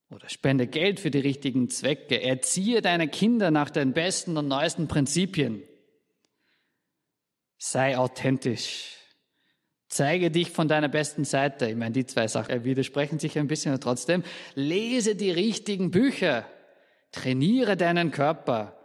Oder 0.09 0.27
spende 0.27 0.67
Geld 0.67 0.99
für 0.99 1.09
die 1.09 1.19
richtigen 1.19 1.69
Zwecke. 1.69 2.21
Erziehe 2.21 2.81
deine 2.81 3.07
Kinder 3.07 3.49
nach 3.49 3.69
den 3.69 3.93
besten 3.93 4.35
und 4.35 4.49
neuesten 4.49 4.89
Prinzipien. 4.89 5.63
Sei 7.57 7.97
authentisch. 7.97 8.97
Zeige 9.91 10.31
dich 10.31 10.51
von 10.51 10.69
deiner 10.69 10.87
besten 10.87 11.25
Seite. 11.25 11.69
Ich 11.69 11.75
meine, 11.75 11.91
die 11.91 12.05
zwei 12.05 12.25
Sachen 12.29 12.63
widersprechen 12.63 13.19
sich 13.19 13.37
ein 13.37 13.47
bisschen, 13.47 13.73
aber 13.73 13.81
trotzdem. 13.81 14.23
Lese 14.55 15.17
die 15.17 15.31
richtigen 15.31 15.91
Bücher. 15.91 16.47
Trainiere 17.11 17.75
deinen 17.75 18.11
Körper. 18.11 18.79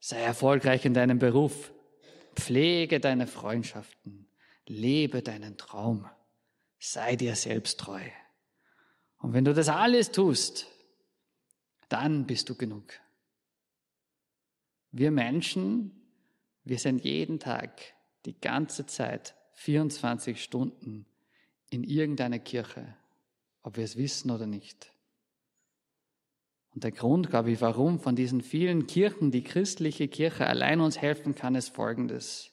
Sei 0.00 0.20
erfolgreich 0.20 0.84
in 0.84 0.92
deinem 0.92 1.20
Beruf. 1.20 1.70
Pflege 2.34 2.98
deine 2.98 3.28
Freundschaften. 3.28 4.26
Lebe 4.66 5.22
deinen 5.22 5.56
Traum. 5.56 6.10
Sei 6.80 7.14
dir 7.14 7.36
selbst 7.36 7.78
treu. 7.78 8.02
Und 9.18 9.34
wenn 9.34 9.44
du 9.44 9.54
das 9.54 9.68
alles 9.68 10.10
tust, 10.10 10.66
dann 11.88 12.26
bist 12.26 12.48
du 12.48 12.56
genug. 12.56 12.92
Wir 14.90 15.12
Menschen, 15.12 15.92
wir 16.64 16.80
sind 16.80 17.04
jeden 17.04 17.38
Tag, 17.38 17.80
die 18.24 18.40
ganze 18.40 18.86
Zeit 18.86 19.36
24 19.60 20.42
Stunden 20.42 21.04
in 21.68 21.84
irgendeiner 21.84 22.38
Kirche, 22.38 22.94
ob 23.62 23.76
wir 23.76 23.84
es 23.84 23.98
wissen 23.98 24.30
oder 24.30 24.46
nicht. 24.46 24.90
Und 26.74 26.82
der 26.82 26.92
Grund, 26.92 27.28
glaube 27.28 27.50
ich, 27.50 27.60
warum 27.60 28.00
von 28.00 28.16
diesen 28.16 28.40
vielen 28.40 28.86
Kirchen 28.86 29.30
die 29.30 29.42
christliche 29.42 30.08
Kirche 30.08 30.46
allein 30.46 30.80
uns 30.80 30.98
helfen 30.98 31.34
kann, 31.34 31.54
ist 31.56 31.74
folgendes. 31.74 32.52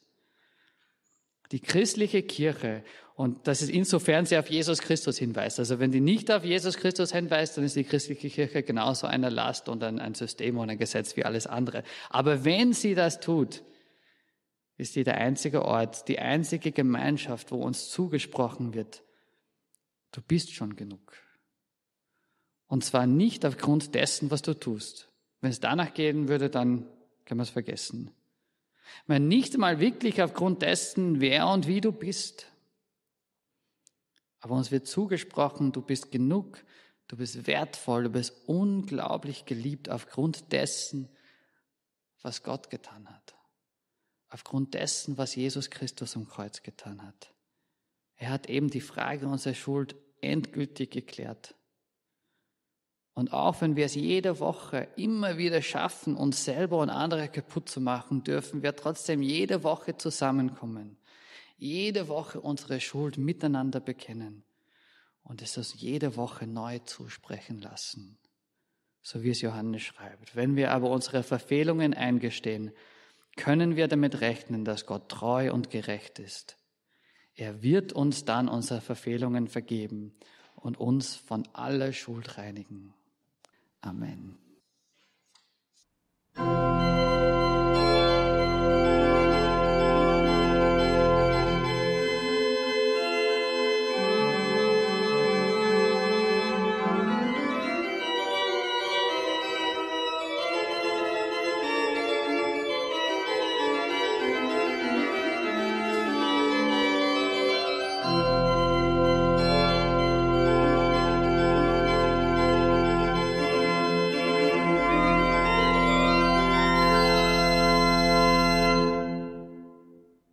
Die 1.53 1.61
christliche 1.61 2.23
Kirche, 2.23 2.83
und 3.15 3.47
das 3.47 3.61
ist 3.61 3.69
insofern 3.69 4.25
sie 4.25 4.37
auf 4.37 4.49
Jesus 4.49 4.79
Christus 4.79 5.17
hinweist. 5.17 5.59
Also 5.59 5.79
wenn 5.79 5.93
die 5.93 6.01
nicht 6.01 6.29
auf 6.29 6.43
Jesus 6.43 6.75
Christus 6.75 7.13
hinweist, 7.13 7.55
dann 7.55 7.63
ist 7.63 7.77
die 7.77 7.85
christliche 7.85 8.29
Kirche 8.29 8.63
genauso 8.63 9.07
eine 9.07 9.29
Last 9.29 9.69
und 9.69 9.81
ein, 9.81 9.99
ein 9.99 10.13
System 10.13 10.57
und 10.57 10.69
ein 10.69 10.77
Gesetz 10.77 11.15
wie 11.15 11.23
alles 11.23 11.47
andere. 11.47 11.83
Aber 12.09 12.43
wenn 12.43 12.73
sie 12.73 12.95
das 12.95 13.21
tut, 13.21 13.63
ist 14.77 14.93
sie 14.93 15.03
der 15.03 15.17
einzige 15.17 15.65
Ort, 15.65 16.07
die 16.07 16.19
einzige 16.19 16.71
Gemeinschaft, 16.71 17.51
wo 17.51 17.57
uns 17.57 17.89
zugesprochen 17.89 18.73
wird, 18.73 19.03
du 20.11 20.21
bist 20.21 20.53
schon 20.53 20.75
genug. 20.75 21.13
Und 22.67 22.83
zwar 22.83 23.07
nicht 23.07 23.45
aufgrund 23.45 23.95
dessen, 23.95 24.29
was 24.29 24.43
du 24.43 24.53
tust. 24.53 25.09
Wenn 25.41 25.51
es 25.51 25.59
danach 25.59 25.93
gehen 25.93 26.27
würde, 26.27 26.49
dann 26.49 26.87
können 27.25 27.39
wir 27.39 27.43
es 27.43 27.49
vergessen. 27.49 28.11
Wenn 29.07 29.27
nicht 29.27 29.57
mal 29.57 29.79
wirklich 29.79 30.21
aufgrund 30.21 30.61
dessen, 30.61 31.19
wer 31.21 31.47
und 31.47 31.67
wie 31.67 31.81
du 31.81 31.91
bist. 31.91 32.45
Aber 34.39 34.55
uns 34.55 34.71
wird 34.71 34.87
zugesprochen, 34.87 35.71
du 35.71 35.81
bist 35.81 36.11
genug, 36.11 36.63
du 37.07 37.17
bist 37.17 37.47
wertvoll, 37.47 38.03
du 38.03 38.09
bist 38.09 38.33
unglaublich 38.47 39.45
geliebt 39.45 39.89
aufgrund 39.89 40.51
dessen, 40.51 41.09
was 42.21 42.43
Gott 42.43 42.69
getan 42.69 43.07
hat 43.09 43.36
aufgrund 44.29 44.73
dessen, 44.73 45.17
was 45.17 45.35
Jesus 45.35 45.69
Christus 45.69 46.15
am 46.15 46.27
Kreuz 46.27 46.63
getan 46.63 47.01
hat. 47.01 47.33
Er 48.15 48.29
hat 48.29 48.49
eben 48.49 48.69
die 48.69 48.81
Frage 48.81 49.27
unserer 49.27 49.53
Schuld 49.53 49.95
endgültig 50.21 50.91
geklärt. 50.91 51.55
Und 53.13 53.33
auch 53.33 53.61
wenn 53.61 53.75
wir 53.75 53.85
es 53.85 53.95
jede 53.95 54.39
Woche 54.39 54.87
immer 54.95 55.37
wieder 55.37 55.61
schaffen, 55.61 56.15
uns 56.15 56.45
selber 56.45 56.77
und 56.77 56.89
andere 56.89 57.29
kaputt 57.29 57.67
zu 57.69 57.81
machen, 57.81 58.23
dürfen 58.23 58.61
wir 58.61 58.75
trotzdem 58.75 59.21
jede 59.21 59.63
Woche 59.63 59.97
zusammenkommen, 59.97 60.97
jede 61.57 62.07
Woche 62.07 62.39
unsere 62.39 62.79
Schuld 62.79 63.17
miteinander 63.17 63.79
bekennen 63.79 64.43
und 65.23 65.41
es 65.41 65.57
uns 65.57 65.73
jede 65.79 66.15
Woche 66.15 66.45
neu 66.45 66.79
zusprechen 66.79 67.59
lassen, 67.59 68.19
so 69.01 69.23
wie 69.23 69.31
es 69.31 69.41
Johannes 69.41 69.81
schreibt. 69.81 70.35
Wenn 70.35 70.55
wir 70.55 70.71
aber 70.71 70.91
unsere 70.91 71.23
Verfehlungen 71.23 71.95
eingestehen, 71.95 72.71
können 73.37 73.77
wir 73.77 73.87
damit 73.87 74.19
rechnen, 74.19 74.65
dass 74.65 74.85
Gott 74.85 75.07
treu 75.07 75.53
und 75.53 75.69
gerecht 75.69 76.19
ist. 76.19 76.57
Er 77.35 77.61
wird 77.61 77.93
uns 77.93 78.25
dann 78.25 78.49
unsere 78.49 78.81
Verfehlungen 78.81 79.47
vergeben 79.47 80.13
und 80.55 80.77
uns 80.79 81.15
von 81.15 81.47
aller 81.53 81.93
Schuld 81.93 82.37
reinigen. 82.37 82.93
Amen. 83.79 84.37